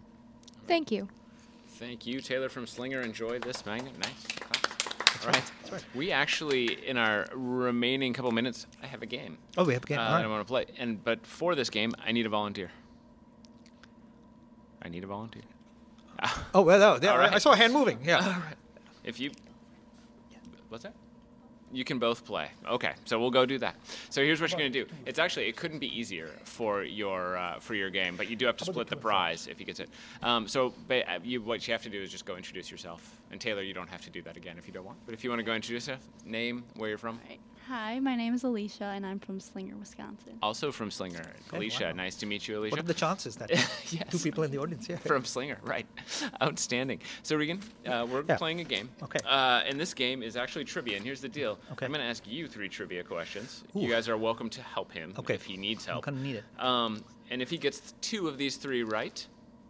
Thank 0.68 0.92
you. 0.92 1.08
Thank 1.68 2.06
you, 2.06 2.20
Taylor 2.20 2.50
from 2.50 2.68
Slinger. 2.68 3.02
Enjoy 3.02 3.40
this 3.40 3.66
magnet. 3.66 3.98
Nice. 3.98 4.12
That's 4.20 5.26
All 5.26 5.28
right. 5.28 5.36
right. 5.36 5.52
That's 5.62 5.72
right. 5.72 5.86
We 5.96 6.12
actually, 6.12 6.86
in 6.88 6.98
our 6.98 7.26
remaining 7.34 8.14
couple 8.14 8.32
minutes, 8.32 8.68
I 8.84 8.88
have 8.88 9.02
a 9.02 9.06
game. 9.06 9.38
Oh, 9.58 9.64
we 9.64 9.74
have 9.74 9.84
a 9.84 9.88
game. 9.88 10.00
Uh, 10.00 10.18
that 10.18 10.26
I 10.26 10.28
want 10.28 10.42
to 10.42 10.46
play. 10.46 10.66
And 10.78 11.04
but 11.04 11.26
for 11.26 11.56
this 11.56 11.70
game, 11.70 11.94
I 12.06 12.12
need 12.12 12.26
a 12.26 12.30
volunteer. 12.30 12.72
I 14.82 14.90
need 14.90 15.04
a 15.04 15.08
volunteer. 15.08 15.44
oh 16.54 16.62
well, 16.62 17.00
no, 17.00 17.18
right. 17.18 17.34
I 17.34 17.38
saw 17.38 17.54
a 17.54 17.56
hand 17.56 17.74
moving. 17.74 18.00
Yeah. 18.04 18.18
All 18.18 18.24
right. 18.32 18.56
If 19.04 19.20
you, 19.20 19.32
what's 20.68 20.84
that? 20.84 20.94
You 21.72 21.84
can 21.84 22.00
both 22.00 22.26
play. 22.26 22.50
Okay, 22.68 22.94
so 23.06 23.20
we'll 23.20 23.32
go 23.32 23.46
do 23.46 23.60
that. 23.60 23.76
So 24.10 24.24
here's 24.24 24.42
what 24.42 24.52
you're 24.52 24.60
going 24.60 24.72
to 24.72 24.86
do. 24.86 24.92
It's 25.06 25.20
actually 25.20 25.48
it 25.48 25.56
couldn't 25.56 25.80
be 25.80 26.00
easier 26.00 26.32
for 26.44 26.84
your 26.84 27.38
uh, 27.38 27.60
for 27.60 27.76
your 27.76 27.90
game, 27.90 28.16
but 28.16 28.30
you 28.30 28.36
do 28.36 28.46
have 28.46 28.58
to 28.58 28.66
split 28.66 28.88
the 28.88 28.96
prize 28.96 29.48
if 29.48 29.60
you 29.60 29.66
get 29.66 29.80
it. 29.80 29.90
Um, 30.24 30.48
so 30.48 30.74
you, 31.24 31.42
what 31.42 31.68
you 31.68 31.74
have 31.74 31.84
to 31.84 31.90
do 31.90 32.02
is 32.02 32.10
just 32.12 32.26
go 32.26 32.36
introduce 32.36 32.72
yourself. 32.72 33.16
And 33.32 33.40
Taylor, 33.40 33.62
you 33.62 33.74
don't 33.74 33.90
have 33.90 34.02
to 34.02 34.10
do 34.10 34.22
that 34.24 34.38
again 34.38 34.58
if 34.58 34.68
you 34.68 34.74
don't 34.74 34.86
want. 34.86 34.98
But 35.06 35.14
if 35.14 35.24
you 35.24 35.30
want 35.30 35.40
to 35.40 35.44
go 35.44 35.54
introduce 35.54 35.88
yourself, 35.88 36.08
name, 36.26 36.64
where 36.76 36.90
you're 36.90 36.98
from. 36.98 37.20
Right. 37.70 37.78
Hi, 37.78 38.00
my 38.00 38.16
name 38.16 38.34
is 38.34 38.44
Alicia, 38.44 38.86
and 38.86 39.06
I'm 39.06 39.20
from 39.20 39.40
Slinger, 39.40 39.76
Wisconsin. 39.78 40.38
Also 40.42 40.72
from 40.72 40.92
Slinger. 40.92 41.24
Alicia, 41.54 41.86
wow. 41.86 41.92
nice 41.94 42.16
to 42.18 42.26
meet 42.26 42.48
you, 42.48 42.60
Alicia. 42.60 42.72
What 42.72 42.80
are 42.80 42.88
the 42.88 42.94
chances 42.94 43.36
that 43.38 43.50
yes. 43.92 44.04
two 44.12 44.20
people 44.20 44.44
in 44.44 44.52
the 44.52 44.58
audience? 44.58 44.88
Yeah. 44.90 44.98
From 44.98 45.26
Slinger, 45.26 45.58
right. 45.64 45.86
Outstanding. 46.42 47.02
So, 47.24 47.36
Regan, 47.36 47.60
uh, 47.86 48.08
we're 48.10 48.24
yeah. 48.28 48.38
playing 48.38 48.60
a 48.62 48.64
game. 48.64 48.90
Okay. 49.04 49.20
Uh, 49.26 49.64
and 49.68 49.80
this 49.80 49.94
game 49.94 50.24
is 50.24 50.36
actually 50.36 50.66
trivia. 50.66 50.96
And 50.96 51.06
here's 51.06 51.22
the 51.22 51.30
deal 51.30 51.60
okay. 51.72 51.86
I'm 51.86 51.92
going 51.92 52.04
to 52.04 52.10
ask 52.10 52.24
you 52.28 52.48
three 52.48 52.70
trivia 52.70 53.04
questions. 53.04 53.64
Ooh. 53.76 53.82
You 53.82 53.90
guys 53.90 54.10
are 54.10 54.18
welcome 54.18 54.50
to 54.52 54.62
help 54.62 54.92
him 54.92 55.14
okay. 55.20 55.36
if 55.36 55.46
he 55.46 55.58
needs 55.58 55.86
help. 55.86 56.08
I'm 56.08 56.14
going 56.14 56.24
to 56.24 56.30
need 56.30 56.36
it. 56.38 56.64
Um, 56.64 57.04
and 57.30 57.42
if 57.42 57.50
he 57.50 57.58
gets 57.58 57.94
two 58.02 58.28
of 58.28 58.38
these 58.38 58.58
three 58.58 58.84
right, 58.84 59.26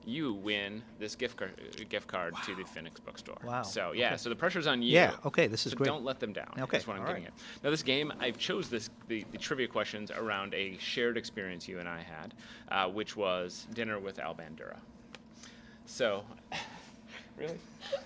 you 0.06 0.34
win 0.34 0.82
this 1.00 1.16
gift 1.16 1.38
card, 1.38 1.52
gift 1.90 2.08
card 2.08 2.34
wow. 2.34 2.40
to 2.46 2.56
the 2.56 2.64
Phoenix 2.64 3.00
Bookstore. 3.00 3.38
Wow. 3.44 3.62
So 3.64 3.92
yeah, 3.92 4.08
okay. 4.08 4.18
so 4.18 4.30
the 4.30 4.36
pressure's 4.36 4.68
on 4.68 4.82
you. 4.82 4.94
Yeah. 4.94 5.16
Okay. 5.26 5.48
This 5.48 5.66
is 5.66 5.72
so 5.72 5.78
great. 5.78 5.88
Don't 5.88 6.04
let 6.04 6.20
them 6.20 6.34
down. 6.34 6.50
Okay. 6.58 6.78
That's 6.78 6.88
what 6.88 6.96
I'm 6.96 7.02
All 7.02 7.08
getting 7.08 7.24
right. 7.24 7.34
at. 7.34 7.64
Now 7.64 7.70
this 7.70 7.84
game, 7.84 8.12
I 8.20 8.32
chose 8.32 8.70
this 8.70 8.90
the, 9.08 9.26
the, 9.32 9.38
trivia 9.38 9.68
questions 9.68 10.12
around 10.12 10.54
a 10.54 10.78
shared 10.80 11.18
experience 11.18 11.68
you 11.68 11.80
and 11.80 11.88
I 11.88 12.02
had, 12.02 12.34
uh, 12.70 12.90
which 12.90 13.16
was 13.16 13.68
dinner 13.74 14.00
with 14.00 14.20
Al 14.20 14.36
Bandura. 14.36 14.78
So, 15.86 16.24
really. 17.38 17.58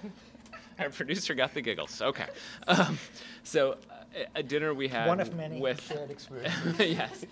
Our 0.79 0.89
producer 0.89 1.35
got 1.35 1.53
the 1.53 1.61
giggles. 1.61 2.01
Okay. 2.01 2.25
Um, 2.67 2.97
so, 3.43 3.77
uh, 3.89 4.23
a 4.35 4.41
dinner 4.41 4.73
we 4.73 4.87
had 4.87 5.07
one 5.07 5.19
of 5.19 5.35
many 5.35 5.59
with 5.59 5.81
shared 5.81 6.09
experiences. 6.11 6.79
yes 6.79 7.25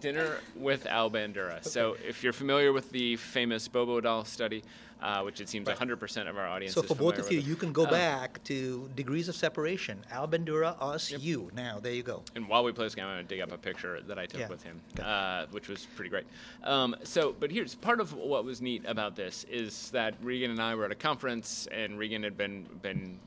dinner 0.00 0.38
with 0.56 0.86
Al 0.86 1.10
Bandura. 1.10 1.64
So, 1.64 1.96
if 2.06 2.22
you're 2.22 2.32
familiar 2.32 2.72
with 2.72 2.90
the 2.90 3.16
famous 3.16 3.68
Bobo 3.68 4.00
doll 4.00 4.24
study, 4.24 4.62
uh, 5.00 5.22
which 5.22 5.40
it 5.40 5.48
seems 5.48 5.68
right. 5.68 5.78
100% 5.78 6.28
of 6.28 6.36
our 6.36 6.46
audience 6.46 6.74
so 6.74 6.82
for 6.82 6.94
both 6.94 7.18
of 7.18 7.30
you, 7.30 7.38
you 7.38 7.56
can 7.56 7.72
go 7.72 7.84
uh, 7.84 7.90
back 7.90 8.42
to 8.44 8.88
Degrees 8.96 9.28
of 9.28 9.36
Separation. 9.36 10.00
Al 10.10 10.26
Bandura, 10.26 10.76
us, 10.80 11.10
yep. 11.10 11.20
you. 11.22 11.50
Now, 11.54 11.78
there 11.78 11.92
you 11.92 12.02
go. 12.02 12.22
And 12.34 12.48
while 12.48 12.64
we 12.64 12.72
play 12.72 12.86
this 12.86 12.94
game, 12.94 13.06
I'm 13.06 13.14
going 13.14 13.26
to 13.26 13.28
dig 13.28 13.40
up 13.40 13.52
a 13.52 13.58
picture 13.58 14.00
that 14.02 14.18
I 14.18 14.26
took 14.26 14.40
yeah. 14.40 14.48
with 14.48 14.62
him, 14.62 14.80
uh, 15.02 15.46
which 15.50 15.68
was 15.68 15.86
pretty 15.94 16.10
great. 16.10 16.24
Um, 16.64 16.96
so, 17.04 17.34
but 17.38 17.50
here's 17.50 17.74
part 17.74 18.00
of 18.00 18.12
what 18.12 18.44
was 18.44 18.60
neat 18.60 18.84
about 18.86 19.14
this 19.14 19.44
is 19.44 19.90
that 19.90 20.14
Regan 20.22 20.50
and 20.50 20.60
I 20.60 20.74
were 20.74 20.84
at 20.84 20.92
a 20.92 20.96
conference, 20.96 21.68
and 21.70 21.98
Regan 21.98 22.22
had 22.22 22.36
been 22.36 22.66
been 22.82 23.18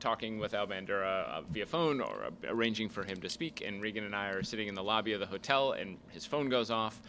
talking 0.00 0.38
with 0.38 0.54
Al 0.54 0.66
Bandura 0.66 1.28
uh, 1.28 1.40
via 1.50 1.66
phone 1.66 2.00
or 2.00 2.24
uh, 2.24 2.30
arranging 2.48 2.88
for 2.88 3.04
him 3.04 3.20
to 3.20 3.28
speak. 3.28 3.62
And 3.66 3.80
Regan 3.82 4.04
and 4.04 4.14
I 4.14 4.28
are 4.28 4.42
sitting 4.42 4.68
in 4.68 4.74
the 4.74 4.82
lobby 4.82 5.12
of 5.12 5.20
the 5.20 5.26
hotel, 5.26 5.72
and 5.72 5.96
his 6.10 6.26
phone 6.26 6.48
goes 6.48 6.70
off, 6.70 7.00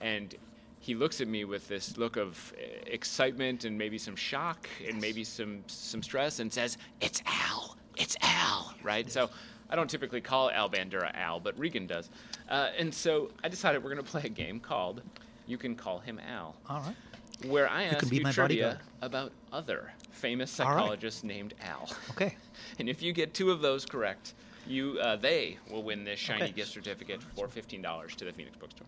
and 0.00 0.34
he 0.78 0.94
looks 0.94 1.20
at 1.20 1.28
me 1.28 1.44
with 1.44 1.68
this 1.68 1.96
look 1.96 2.16
of 2.16 2.52
uh, 2.56 2.62
excitement 2.86 3.64
and 3.64 3.76
maybe 3.76 3.98
some 3.98 4.16
shock 4.16 4.68
and 4.86 5.00
maybe 5.00 5.24
some 5.24 5.62
some 5.66 6.02
stress, 6.02 6.40
and 6.40 6.52
says, 6.52 6.78
"It's 7.00 7.22
Al, 7.26 7.76
it's 7.96 8.16
Al," 8.22 8.74
right? 8.82 9.10
So. 9.10 9.30
I 9.72 9.76
don't 9.76 9.88
typically 9.88 10.20
call 10.20 10.50
Al 10.50 10.68
Bandura 10.68 11.14
Al, 11.14 11.38
but 11.38 11.56
Regan 11.56 11.86
does. 11.86 12.10
Uh, 12.48 12.70
and 12.76 12.92
so 12.92 13.30
I 13.44 13.48
decided 13.48 13.84
we're 13.84 13.94
going 13.94 14.04
to 14.04 14.10
play 14.10 14.22
a 14.24 14.28
game 14.28 14.58
called 14.58 15.00
You 15.46 15.58
Can 15.58 15.76
Call 15.76 16.00
Him 16.00 16.18
Al. 16.28 16.56
All 16.68 16.80
right 16.80 16.96
where 17.46 17.68
I 17.68 17.84
ask 17.84 18.10
you, 18.10 18.20
you 18.20 18.32
trivia 18.32 18.80
about 19.02 19.32
other 19.52 19.92
famous 20.10 20.50
psychologists 20.50 21.22
right. 21.22 21.34
named 21.34 21.54
Al. 21.62 21.88
Okay. 22.10 22.36
and 22.78 22.88
if 22.88 23.02
you 23.02 23.12
get 23.12 23.34
two 23.34 23.50
of 23.50 23.60
those 23.60 23.84
correct, 23.84 24.34
you 24.66 24.98
uh, 25.00 25.16
they 25.16 25.58
will 25.70 25.82
win 25.82 26.04
this 26.04 26.18
shiny 26.18 26.44
okay. 26.44 26.52
gift 26.52 26.70
certificate 26.70 27.22
for 27.36 27.48
fifteen 27.48 27.82
dollars 27.82 28.14
to 28.16 28.24
the 28.24 28.32
Phoenix 28.32 28.56
Bookstore. 28.56 28.86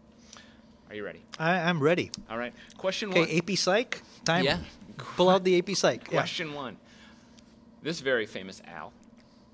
Are 0.89 0.95
you 0.95 1.05
ready? 1.05 1.23
I, 1.39 1.71
am 1.71 1.83
ready. 1.83 2.11
All 2.29 2.37
right. 2.37 2.53
Question 2.77 3.11
one. 3.11 3.23
Okay, 3.23 3.39
AP 3.39 3.57
Psych. 3.57 4.03
Time. 4.25 4.45
Yeah. 4.45 4.59
Pull 4.99 5.31
out 5.31 5.43
the 5.43 5.59
AP 5.59 5.71
Psych. 5.71 6.07
Question 6.07 6.51
yeah. 6.51 6.57
one. 6.57 6.77
This 7.83 8.01
very 8.01 8.27
famous 8.27 8.61
Al 8.67 8.93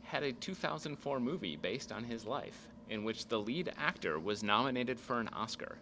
had 0.03 0.25
a 0.25 0.33
2004 0.33 1.21
movie 1.21 1.55
based 1.55 1.93
on 1.93 2.03
his 2.03 2.27
life 2.27 2.67
in 2.91 3.05
which 3.05 3.29
the 3.29 3.39
lead 3.39 3.73
actor 3.79 4.19
was 4.19 4.43
nominated 4.43 4.99
for 4.99 5.21
an 5.21 5.29
Oscar. 5.29 5.77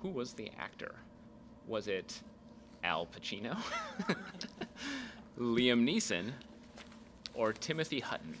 Who 0.00 0.08
was 0.08 0.32
the 0.32 0.50
actor? 0.58 0.94
Was 1.68 1.86
it 1.86 2.20
Al 2.82 3.06
Pacino, 3.06 3.56
Liam 5.38 5.84
Neeson, 5.88 6.32
or 7.34 7.52
Timothy 7.52 8.00
Hutton? 8.00 8.34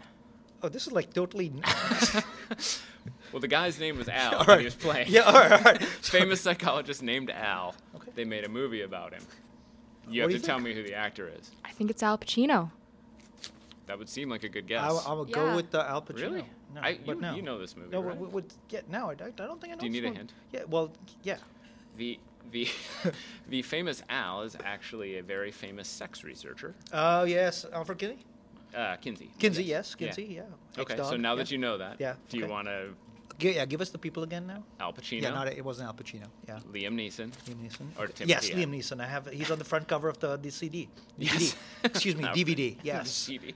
Oh, 0.62 0.68
this 0.68 0.86
is 0.86 0.92
like 0.92 1.12
totally. 1.12 1.52
Well, 3.32 3.40
the 3.40 3.48
guy's 3.48 3.78
name 3.78 3.96
was 3.98 4.08
Al. 4.08 4.32
All 4.34 4.38
when 4.40 4.46
right. 4.48 4.58
He 4.60 4.64
was 4.64 4.74
playing. 4.74 5.06
Yeah, 5.10 5.20
all 5.20 5.32
right, 5.34 5.52
all 5.52 5.58
right. 5.60 5.82
Famous 6.02 6.40
psychologist 6.40 7.02
named 7.02 7.30
Al. 7.30 7.74
Okay. 7.94 8.10
They 8.14 8.24
made 8.24 8.44
a 8.44 8.48
movie 8.48 8.82
about 8.82 9.12
him. 9.12 9.22
You 10.08 10.22
What 10.22 10.24
have 10.24 10.30
do 10.30 10.36
to 10.38 10.42
you 10.42 10.46
tell 10.46 10.56
think? 10.56 10.68
me 10.68 10.74
who 10.74 10.82
the 10.82 10.94
actor 10.94 11.30
is. 11.38 11.50
I 11.64 11.70
think 11.72 11.90
it's 11.90 12.02
Al 12.02 12.16
Pacino. 12.18 12.70
That 13.86 13.98
would 13.98 14.08
seem 14.08 14.28
like 14.30 14.44
a 14.44 14.48
good 14.48 14.66
guess. 14.66 14.82
I, 14.82 14.88
will- 14.88 15.02
I 15.06 15.12
will 15.12 15.24
go 15.26 15.54
with 15.54 15.70
the 15.70 15.86
Al 15.88 16.00
Pacino. 16.02 16.20
Really? 16.22 16.44
No, 16.74 16.80
I- 16.82 16.98
but 17.04 17.16
you- 17.16 17.20
no. 17.22 17.34
you 17.36 17.42
know 17.42 17.58
this 17.58 17.76
movie, 17.76 17.90
No, 17.90 18.02
right? 18.02 18.16
with, 18.16 18.30
with, 18.32 18.54
yeah, 18.70 18.80
no, 18.90 19.08
I, 19.10 19.12
I 19.12 19.14
don't 19.30 19.60
think 19.60 19.72
I 19.72 19.76
know. 19.76 19.80
Do 19.80 19.86
you 19.86 19.92
this 19.92 20.02
need 20.02 20.10
a 20.12 20.14
hint? 20.16 20.32
Yeah, 20.52 20.60
well, 20.68 20.90
yeah. 21.22 21.36
The 21.96 22.18
the 22.52 22.68
the 23.48 23.62
famous 23.62 24.02
Al 24.08 24.42
is 24.42 24.56
actually 24.64 25.18
a 25.18 25.22
very 25.22 25.50
famous 25.50 25.88
sex 25.88 26.24
researcher, 26.24 26.74
Oh 26.92 27.24
yes, 27.24 27.64
Alfred 27.72 27.98
Kinsey. 27.98 28.18
uh, 28.76 28.96
Kinsey. 28.96 29.30
Kinsey, 29.38 29.64
yes, 29.64 29.94
Yeah. 29.98 30.06
Kinsey, 30.06 30.24
yeah. 30.34 30.42
Okay, 30.82 30.96
so 30.96 31.16
now 31.16 31.32
yeah. 31.32 31.36
that 31.36 31.50
you 31.50 31.58
know 31.58 31.78
that, 31.78 31.96
Yeah, 32.00 32.14
do 32.28 32.38
you 32.38 32.46
want 32.46 32.68
to 32.68 32.88
Gi- 33.38 33.52
yeah, 33.54 33.66
give 33.66 33.80
us 33.80 33.90
the 33.90 33.98
people 33.98 34.24
again 34.24 34.46
now. 34.48 34.64
Al 34.80 34.92
Pacino, 34.92 35.22
Yeah, 35.22 35.30
not 35.30 35.46
it 35.46 35.64
wasn't 35.64 35.86
Al 35.86 35.94
Pacino. 35.94 36.26
Yeah, 36.48 36.58
Liam 36.72 36.94
Neeson, 36.96 37.30
Liam 37.46 37.58
Neeson. 37.64 37.86
Or 37.96 38.04
Okay. 38.04 38.24
Timothy 38.26 38.48
yes. 38.48 38.50
Liam 38.50 38.70
Neeson. 38.76 39.00
I 39.00 39.06
have. 39.06 39.28
He's 39.28 39.50
on 39.52 39.58
the 39.58 39.64
front 39.64 39.86
cover 39.86 40.08
of 40.08 40.18
the, 40.18 40.36
the 40.36 40.50
CD. 40.50 40.88
DVD. 41.20 41.30
Yes. 41.40 41.56
Excuse 41.84 42.16
me, 42.16 42.24
DVD. 42.38 42.76
Yes. 42.82 43.10
CD. 43.12 43.54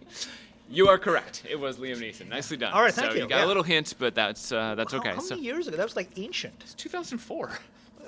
You 0.70 0.86
are 0.88 0.98
correct. 0.98 1.42
It 1.50 1.58
was 1.58 1.78
Liam 1.78 1.98
Neeson. 1.98 2.28
Nicely 2.28 2.56
done. 2.56 2.72
All 2.72 2.80
right, 2.80 2.94
so 2.94 3.02
thank 3.02 3.14
you 3.16 3.22
you. 3.22 3.28
got 3.28 3.38
Yeah. 3.40 3.46
a 3.46 3.48
little 3.48 3.64
hint, 3.64 3.94
but 3.98 4.14
that's 4.14 4.52
uh, 4.52 4.76
that's 4.76 4.94
okay. 4.94 5.14
How, 5.14 5.18
so 5.20 5.34
many 5.34 5.46
years 5.48 5.66
ago? 5.66 5.76
That 5.76 5.84
was 5.84 5.96
like 5.96 6.10
ancient. 6.16 6.54
it's 6.62 6.74
2004. 6.74 7.50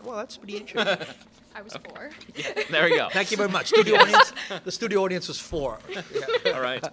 Well, 0.05 0.17
that's 0.17 0.37
pretty 0.37 0.59
interesting. 0.59 1.07
I 1.57 1.63
was 1.63 1.75
four. 1.75 2.11
there 2.71 2.85
we 2.85 2.97
go. 2.97 3.09
Thank 3.11 3.31
you 3.31 3.37
very 3.37 3.49
much, 3.49 3.69
studio 3.69 3.97
audience. 4.01 4.33
The 4.65 4.73
studio 4.73 5.05
audience 5.05 5.29
was 5.29 5.39
four. 5.39 5.79
Yeah. 5.89 6.03
All 6.55 6.61
right. 6.61 6.85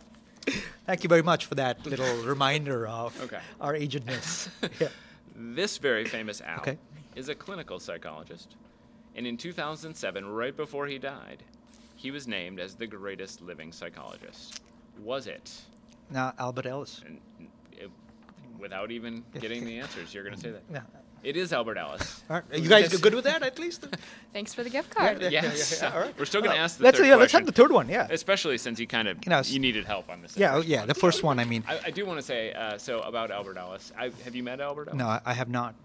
Thank 0.86 1.04
you 1.04 1.10
very 1.10 1.24
much 1.24 1.46
for 1.48 1.56
that 1.56 1.84
little 1.86 2.24
reminder 2.24 2.88
of 2.88 3.20
Okay. 3.24 3.40
our 3.60 3.74
agedness. 3.74 4.50
Yeah. 4.80 4.90
This 5.36 5.78
very 5.78 6.06
famous 6.06 6.42
Al 6.42 6.60
Okay. 6.60 6.78
is 7.16 7.30
a 7.30 7.36
clinical 7.36 7.80
psychologist, 7.80 8.56
and 9.16 9.26
in 9.26 9.36
2007, 9.38 10.26
right 10.28 10.56
before 10.56 10.86
he 10.88 11.00
died, 11.00 11.44
he 11.96 12.12
was 12.12 12.28
named 12.28 12.60
as 12.60 12.76
the 12.76 12.86
greatest 12.88 13.42
living 13.42 13.72
psychologist. 13.72 14.62
Was 15.04 15.26
it? 15.28 15.52
Now, 16.12 16.34
Albert 16.38 16.66
Ellis. 16.68 17.02
And 17.06 17.20
it, 17.72 17.90
without 18.60 18.92
even 18.92 19.24
getting 19.40 19.66
the 19.66 19.80
answers, 19.80 20.14
you're 20.14 20.24
going 20.24 20.36
to 20.36 20.42
say 20.42 20.52
that. 20.52 20.64
Yeah. 20.72 20.82
It 21.24 21.38
is 21.38 21.54
Albert 21.54 21.78
Ellis. 21.78 22.24
All 22.30 22.38
right. 22.38 22.44
Are 22.52 22.58
you 22.58 22.68
guys 22.70 22.98
good 23.00 23.14
with 23.14 23.26
that 23.26 23.44
at 23.44 23.60
least? 23.60 23.86
Thanks 24.34 24.54
for 24.54 24.64
the 24.64 24.70
gift 24.70 24.94
card. 24.96 25.22
Yeah, 25.22 25.30
yeah, 25.30 25.42
Yes. 25.44 25.80
yeah, 25.82 25.94
all 25.94 26.00
right. 26.00 26.18
We're 26.18 26.26
still 26.26 26.42
going 26.42 26.52
to 26.52 26.56
Well, 26.56 26.64
ask 26.64 26.78
the 26.78 26.84
let's, 26.86 26.98
third 26.98 27.08
yeah, 27.08 27.16
let's 27.16 27.34
have 27.34 27.46
the 27.46 27.52
third 27.52 27.72
one. 27.72 27.90
Yeah. 27.90 28.08
especially 28.10 28.58
since 28.58 28.80
you 28.80 28.88
kind 28.88 29.08
of 29.08 29.18
You 29.26 29.30
know, 29.30 29.42
you 29.46 29.60
needed 29.60 29.86
help 29.86 30.10
on 30.10 30.22
this. 30.22 30.36
Yeah, 30.38 30.60
yeah. 30.62 30.80
one. 30.80 30.88
The 30.88 30.94
first 30.96 31.22
one, 31.22 31.38
I 31.40 31.46
mean. 31.46 31.64
I, 31.68 31.80
I 31.88 31.92
do 31.92 32.06
want 32.06 32.18
to 32.20 32.26
say 32.26 32.54
uh, 32.54 32.78
so 32.78 33.02
about 33.02 33.30
Albert 33.30 33.58
Ellis. 33.58 33.92
I, 33.98 34.12
have 34.24 34.34
you 34.36 34.42
met 34.44 34.62
Albert 34.62 34.88
Ellis? 34.88 34.98
No, 34.98 35.08
I, 35.08 35.22
I 35.26 35.34
have 35.34 35.50
not. 35.50 35.76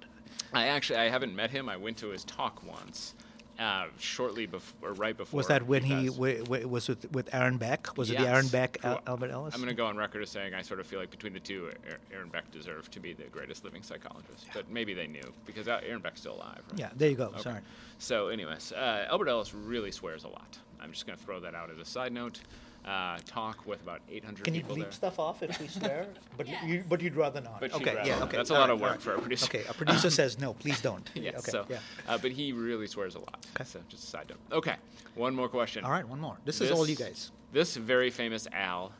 I 0.52 0.68
actually 0.68 1.00
I 1.00 1.08
haven't 1.08 1.34
met 1.34 1.50
him. 1.50 1.68
I 1.68 1.76
went 1.76 1.96
to 1.98 2.08
his 2.08 2.24
talk 2.24 2.62
once, 2.66 3.14
uh, 3.58 3.86
shortly 3.98 4.46
before, 4.46 4.90
or 4.90 4.92
right 4.94 5.16
before. 5.16 5.38
Was 5.38 5.46
that 5.48 5.66
when 5.66 5.82
he 5.82 6.06
w- 6.06 6.42
w- 6.44 6.68
was 6.68 6.88
with, 6.88 7.10
with 7.12 7.34
Aaron 7.34 7.56
Beck? 7.56 7.96
Was 7.96 8.10
it 8.10 8.18
the 8.18 8.28
Aaron 8.28 8.48
Beck, 8.48 8.78
Al- 8.84 9.00
Albert 9.06 9.30
Ellis? 9.30 9.54
I'm 9.54 9.60
going 9.60 9.68
to 9.68 9.74
go 9.74 9.86
on 9.86 9.96
record 9.96 10.22
as 10.22 10.30
saying 10.30 10.54
I 10.54 10.62
sort 10.62 10.80
of 10.80 10.86
feel 10.86 10.98
like 10.98 11.10
between 11.10 11.32
the 11.32 11.40
two, 11.40 11.70
Aaron- 12.12 12.28
Beck 12.28 12.50
deserved 12.50 12.92
to 12.92 13.00
be 13.00 13.12
the 13.12 13.24
greatest 13.24 13.64
living 13.64 13.82
psychologist. 13.82 14.46
But 14.52 14.70
maybe 14.70 14.94
they 14.94 15.06
knew 15.06 15.32
because 15.46 15.68
Aaron 15.68 16.00
Beck's 16.00 16.20
still 16.20 16.34
alive. 16.34 16.60
Right? 16.70 16.78
Yeah, 16.80 16.90
there 16.96 17.08
you 17.08 17.16
go. 17.16 17.26
Okay. 17.26 17.40
Sorry. 17.42 17.60
So, 17.98 18.28
anyways, 18.28 18.72
uh, 18.72 19.06
Albert 19.10 19.28
Ellis 19.28 19.54
really 19.54 19.90
swears 19.92 20.24
a 20.24 20.28
lot. 20.28 20.58
I'm 20.80 20.92
just 20.92 21.06
going 21.06 21.18
to 21.18 21.24
throw 21.24 21.40
that 21.40 21.54
out 21.54 21.70
as 21.70 21.78
a 21.78 21.84
side 21.84 22.12
note. 22.12 22.40
Uh, 22.86 23.18
talk 23.26 23.66
with 23.66 23.82
about 23.82 24.00
800 24.08 24.44
Can 24.44 24.54
you 24.54 24.60
people 24.60 24.76
bleep 24.76 24.82
there. 24.82 24.92
stuff 24.92 25.18
off 25.18 25.42
if 25.42 25.60
we 25.60 25.66
swear? 25.66 26.06
But 26.36 26.46
you, 26.64 26.84
but 26.88 27.00
you'd 27.00 27.16
rather 27.16 27.40
not. 27.40 27.58
But 27.58 27.72
she'd 27.72 27.82
okay, 27.82 27.96
rather 27.96 28.08
yeah, 28.08 28.18
not. 28.18 28.28
okay. 28.28 28.36
That's 28.36 28.50
a 28.50 28.52
lot 28.52 28.68
right, 28.68 28.70
of 28.70 28.80
work 28.80 28.90
right. 28.92 29.02
for 29.02 29.14
a 29.14 29.20
producer. 29.20 29.46
Okay, 29.46 29.64
a 29.68 29.74
producer 29.74 30.08
says 30.20 30.38
no, 30.38 30.54
please 30.54 30.80
don't. 30.80 31.10
Yes. 31.14 31.38
Okay, 31.38 31.50
so, 31.50 31.66
yeah. 31.68 31.78
uh, 32.06 32.16
but 32.18 32.30
he 32.30 32.52
really 32.52 32.86
swears 32.86 33.16
a 33.16 33.18
lot. 33.18 33.44
Okay. 33.56 33.64
So, 33.64 33.80
just 33.88 34.04
a 34.04 34.06
side 34.06 34.28
note. 34.28 34.38
Okay. 34.56 34.76
One 35.16 35.34
more 35.34 35.48
question. 35.48 35.84
All 35.84 35.90
right, 35.90 36.06
one 36.06 36.20
more. 36.20 36.36
This, 36.44 36.60
is 36.60 36.70
all 36.70 36.86
you 36.86 36.94
guys. 36.94 37.32
This 37.52 37.74
very 37.74 38.10
famous 38.10 38.46
Al 38.52 38.92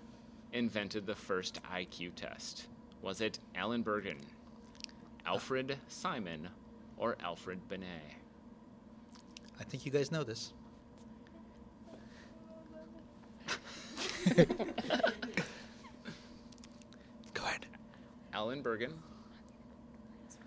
invented 0.53 1.07
the 1.07 1.15
first 1.15 1.61
IQ 1.73 2.15
test. 2.17 2.67
Was 3.03 3.21
it 3.21 3.39
Alan 3.55 3.83
Bergen, 3.83 4.19
Alfred 5.27 5.77
Simon, 5.87 6.49
or 6.97 7.17
Alfred 7.21 7.69
Binet? 7.69 7.87
I 9.61 9.65
think 9.65 9.87
you 9.87 9.93
guys 9.93 10.11
know 10.11 10.25
this. 10.25 10.53
Go 17.35 17.45
ahead. 17.45 17.67
Alan 18.33 18.63
Bergen, 18.63 18.93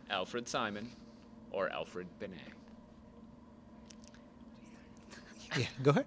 Alfred 0.10 0.48
Simon, 0.48 0.90
or 1.52 1.70
Alfred 1.70 2.08
Binet? 2.20 2.40
Yeah, 5.58 5.66
go 5.82 5.92
ahead. 5.92 6.06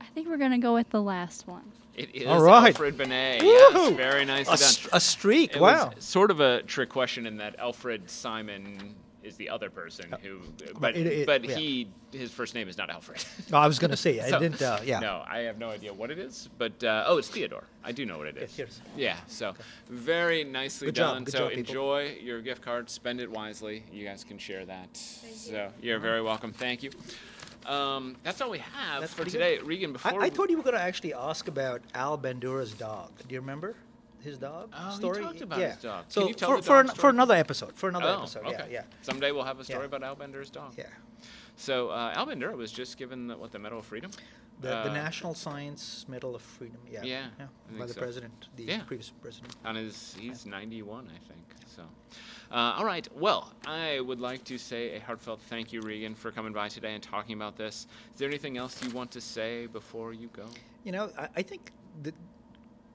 I 0.00 0.04
think 0.14 0.28
we're 0.28 0.36
gonna 0.36 0.58
go 0.58 0.74
with 0.74 0.90
the 0.90 1.00
last 1.00 1.46
one. 1.46 1.72
It 1.94 2.14
is 2.14 2.26
All 2.26 2.42
right. 2.42 2.68
Alfred 2.68 2.96
Binet. 2.98 3.42
Yes, 3.42 3.94
very 3.96 4.24
nicely 4.24 4.54
A, 4.54 4.56
done. 4.56 4.68
st- 4.68 4.88
a 4.92 5.00
streak. 5.00 5.56
It 5.56 5.60
wow. 5.60 5.92
was 5.94 6.04
sort 6.04 6.30
of 6.30 6.40
a 6.40 6.62
trick 6.62 6.88
question 6.88 7.26
in 7.26 7.36
that 7.38 7.58
Alfred 7.58 8.10
Simon 8.10 8.94
is 9.22 9.36
the 9.36 9.48
other 9.48 9.70
person 9.70 10.14
who, 10.22 10.40
but 10.80 10.96
it- 10.96 11.06
it- 11.06 11.26
but 11.26 11.44
yeah. 11.44 11.54
he 11.56 11.88
his 12.12 12.30
first 12.30 12.54
name 12.54 12.68
is 12.68 12.76
not 12.76 12.90
Alfred. 12.90 13.24
No, 13.50 13.56
I 13.58 13.66
was 13.66 13.78
going 13.78 13.90
to 13.90 13.96
say, 13.96 14.20
I 14.20 14.28
So- 14.30 14.38
didn't, 14.38 14.60
uh, 14.60 14.80
yeah. 14.84 15.00
No, 15.00 15.24
I 15.26 15.40
have 15.40 15.58
no 15.58 15.70
idea 15.70 15.92
what 15.94 16.10
it 16.10 16.18
is, 16.18 16.48
but 16.58 16.82
uh, 16.84 17.04
oh, 17.06 17.16
it's 17.18 17.28
Theodore. 17.28 17.64
I 17.82 17.92
do 17.92 18.04
know 18.04 18.18
what 18.18 18.26
it 18.26 18.36
is. 18.36 18.52
Okay, 18.52 18.64
is. 18.64 18.80
Yeah, 18.96 19.16
so 19.26 19.54
very 19.88 20.44
nicely 20.44 20.86
Good 20.88 20.96
job, 20.96 21.14
done. 21.14 21.24
good 21.24 21.32
so 21.32 21.38
job, 21.38 21.48
people. 21.50 21.60
enjoy 21.60 22.16
your 22.22 22.40
gift 22.42 22.62
card, 22.62 22.90
spend 22.90 23.20
it 23.20 23.30
wisely. 23.30 23.84
You 23.92 24.04
guys 24.04 24.24
can 24.24 24.38
share 24.38 24.64
that. 24.66 24.96
so 24.96 25.70
you're 25.80 25.98
very 25.98 26.20
welcome. 26.22 26.52
Thank 26.52 26.82
you. 26.82 26.90
Um, 27.66 28.16
that's 28.24 28.40
all 28.40 28.50
we 28.50 28.58
have 28.58 29.00
That's 29.00 29.12
for 29.12 29.18
pretty 29.22 29.30
today, 29.30 29.58
Regan. 29.58 29.90
I, 29.90 29.92
Before 29.92 30.22
I 30.22 30.30
thought 30.30 30.50
you 30.50 30.56
were 30.56 30.64
going 30.64 30.74
to 30.76 30.82
actually 30.82 31.14
ask 31.14 31.46
about 31.46 31.80
Al 31.94 32.18
Bandura's 32.18 32.72
dog. 32.74 33.12
Do 33.28 33.32
you 33.34 33.40
remember 33.40 33.76
his 34.22 34.38
dog 34.38 34.72
Oh, 34.76 34.90
he 34.90 34.96
story? 34.96 35.22
talked 35.22 35.40
about 35.40 35.58
yeah. 35.58 35.74
his 35.74 35.82
dog. 35.82 36.02
Can 36.04 36.10
So 36.10 36.28
you 36.28 36.34
tell 36.34 36.50
for 36.50 36.56
the 36.56 36.62
for, 36.62 36.80
an- 36.80 36.88
for 36.88 37.10
another 37.10 37.34
episode, 37.34 37.72
for 37.74 37.88
another 37.88 38.06
oh, 38.08 38.18
episode, 38.20 38.46
okay. 38.46 38.68
yeah, 38.70 38.84
Someday 39.02 39.32
we'll 39.32 39.44
have 39.44 39.60
a 39.60 39.64
story 39.64 39.80
Yeah. 39.80 39.86
about 39.96 40.02
Al 40.02 40.16
Bandura's 40.16 40.50
dog. 40.50 40.72
yeah, 40.76 40.84
yeah. 40.88 41.24
So 41.56 41.90
uh, 41.90 42.12
Al 42.16 42.26
Bandura 42.26 42.56
was 42.56 42.72
just 42.72 42.96
given 42.96 43.26
the, 43.28 43.36
what 43.36 43.52
the 43.52 43.58
Medal 43.58 43.78
of 43.80 43.86
Freedom. 43.86 44.10
The, 44.60 44.68
the 44.68 44.90
Uh, 44.90 44.94
National 44.94 45.34
Science 45.34 46.04
Medal 46.08 46.34
of 46.34 46.42
Freedom. 46.42 46.78
Yeah, 46.90 47.02
Yeah, 47.02 47.26
I 47.74 47.78
by 47.78 47.86
the 47.86 47.94
so. 47.94 48.00
president, 48.00 48.48
the 48.56 48.64
Yeah. 48.64 48.82
previous 48.84 49.10
president. 49.10 49.54
on 49.64 49.74
his 49.74 50.14
he's 50.18 50.46
91 50.46 51.08
i 51.14 51.18
think 51.28 51.40
so 51.66 51.82
uh, 52.52 52.74
all 52.76 52.84
right 52.84 53.08
well 53.16 53.52
i 53.66 53.98
would 54.00 54.20
like 54.20 54.44
to 54.44 54.58
say 54.58 54.94
a 54.96 55.00
heartfelt 55.00 55.40
thank 55.48 55.72
you 55.72 55.80
regan 55.80 56.14
for 56.14 56.30
coming 56.30 56.52
by 56.52 56.68
today 56.68 56.94
and 56.94 57.02
talking 57.02 57.34
about 57.34 57.56
this 57.56 57.86
is 58.12 58.18
there 58.18 58.28
anything 58.28 58.56
else 58.58 58.82
you 58.84 58.90
want 58.90 59.10
to 59.10 59.20
say 59.20 59.66
before 59.66 60.12
you 60.12 60.28
go 60.34 60.46
You 60.84 60.92
know, 60.92 61.10
I, 61.18 61.28
I 61.40 61.42
think 61.42 61.72
that 62.02 62.14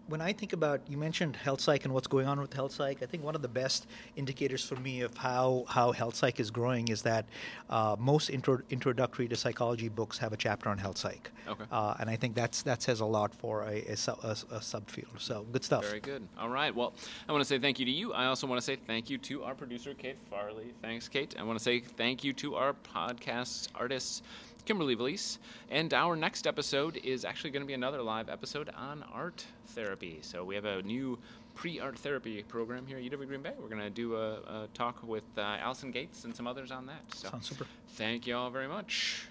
when 0.08 0.22
I 0.22 0.34
think 0.34 0.54
about 0.54 0.82
you 0.88 0.98
mentioned 0.98 1.36
health 1.36 1.62
psych 1.62 1.86
and 1.86 1.93
what's 1.93 2.08
going 2.08 2.28
on 2.28 2.39
with 2.39 2.54
health 2.54 2.72
psych, 2.72 3.04
I 3.04 3.06
think 3.06 3.24
one 3.24 3.36
of 3.36 3.41
the 3.41 3.48
best 3.48 3.88
indicators 4.15 4.63
for 4.63 4.76
me 4.76 5.02
of 5.02 5.15
how 5.17 5.65
how 5.67 5.91
health 5.91 6.15
psych 6.15 6.39
is 6.39 6.52
growing 6.52 6.88
is 6.88 7.02
that 7.04 7.26
uh, 7.70 7.96
most 8.00 8.30
intro, 8.30 8.60
introductory 8.70 9.28
to 9.28 9.36
psychology 9.36 9.89
books 9.89 10.17
have 10.17 10.34
a 10.34 10.38
chapter 10.38 10.70
on 10.70 10.78
health 10.78 10.98
psych. 10.98 11.32
Okay. 11.48 11.63
Uh, 11.72 11.96
and 12.00 12.10
I 12.10 12.15
think 12.15 12.36
that's 12.36 12.63
that 12.63 12.82
says 12.82 13.00
a 13.02 13.06
lot 13.06 13.34
for 13.34 13.63
a, 13.63 13.84
a, 13.86 13.98
a, 14.24 14.32
a 14.52 14.60
subfield. 14.60 15.20
So 15.20 15.46
good 15.52 15.63
stuff. 15.63 15.84
very 15.86 16.00
good 16.00 16.28
all 16.39 16.50
right 16.50 16.74
well 16.76 16.93
i 17.28 17.32
want 17.32 17.41
to 17.41 17.48
say 17.48 17.60
thank 17.60 17.80
you 17.80 17.86
to 17.86 17.91
you 17.91 18.13
i 18.13 18.26
also 18.26 18.46
want 18.48 18.60
to 18.60 18.65
say 18.65 18.76
thank 18.76 19.10
you 19.10 19.17
to 19.17 19.43
our 19.43 19.56
producer 19.56 19.93
kate 19.93 20.17
farley 20.30 20.74
thanks 20.82 21.08
kate 21.08 21.36
i 21.39 21.43
want 21.43 21.58
to 21.58 21.63
say 21.63 21.80
thank 21.80 22.24
you 22.24 22.34
to 22.34 22.56
our 22.56 22.74
podcast 22.96 23.67
artists 23.76 24.22
Kimberly 24.67 24.95
Valise. 24.95 25.39
And 25.71 25.93
our 25.93 26.17
next 26.17 26.45
episode 26.45 26.97
is 26.97 27.23
actually 27.23 27.51
going 27.51 27.63
to 27.63 27.67
be 27.67 27.73
another 27.73 28.01
live 28.01 28.27
episode 28.27 28.69
on 28.77 29.03
art 29.13 29.45
therapy. 29.67 30.19
So 30.21 30.43
we 30.43 30.56
have 30.56 30.65
a 30.65 30.82
new 30.82 31.17
pre 31.56 31.80
art 31.80 31.97
therapy 31.97 32.43
program 32.43 32.86
here 32.86 32.97
at 32.97 33.03
UW 33.03 33.27
Green 33.27 33.41
Bay. 33.41 33.53
We're 33.58 33.69
going 33.69 33.82
to 33.82 33.89
do 33.89 34.15
a, 34.17 34.34
a 34.34 34.67
talk 34.73 35.01
with 35.08 35.23
uh, 35.38 35.41
Allison 35.41 35.91
Gates 35.91 36.25
and 36.25 36.36
some 36.36 36.47
others 36.47 36.69
on 36.69 36.86
that. 36.88 37.01
So 37.15 37.30
Sounds 37.30 37.47
super. 37.47 37.65
thank 37.91 38.27
you 38.27 38.36
all 38.36 38.49
very 38.49 38.67
much. 38.67 39.25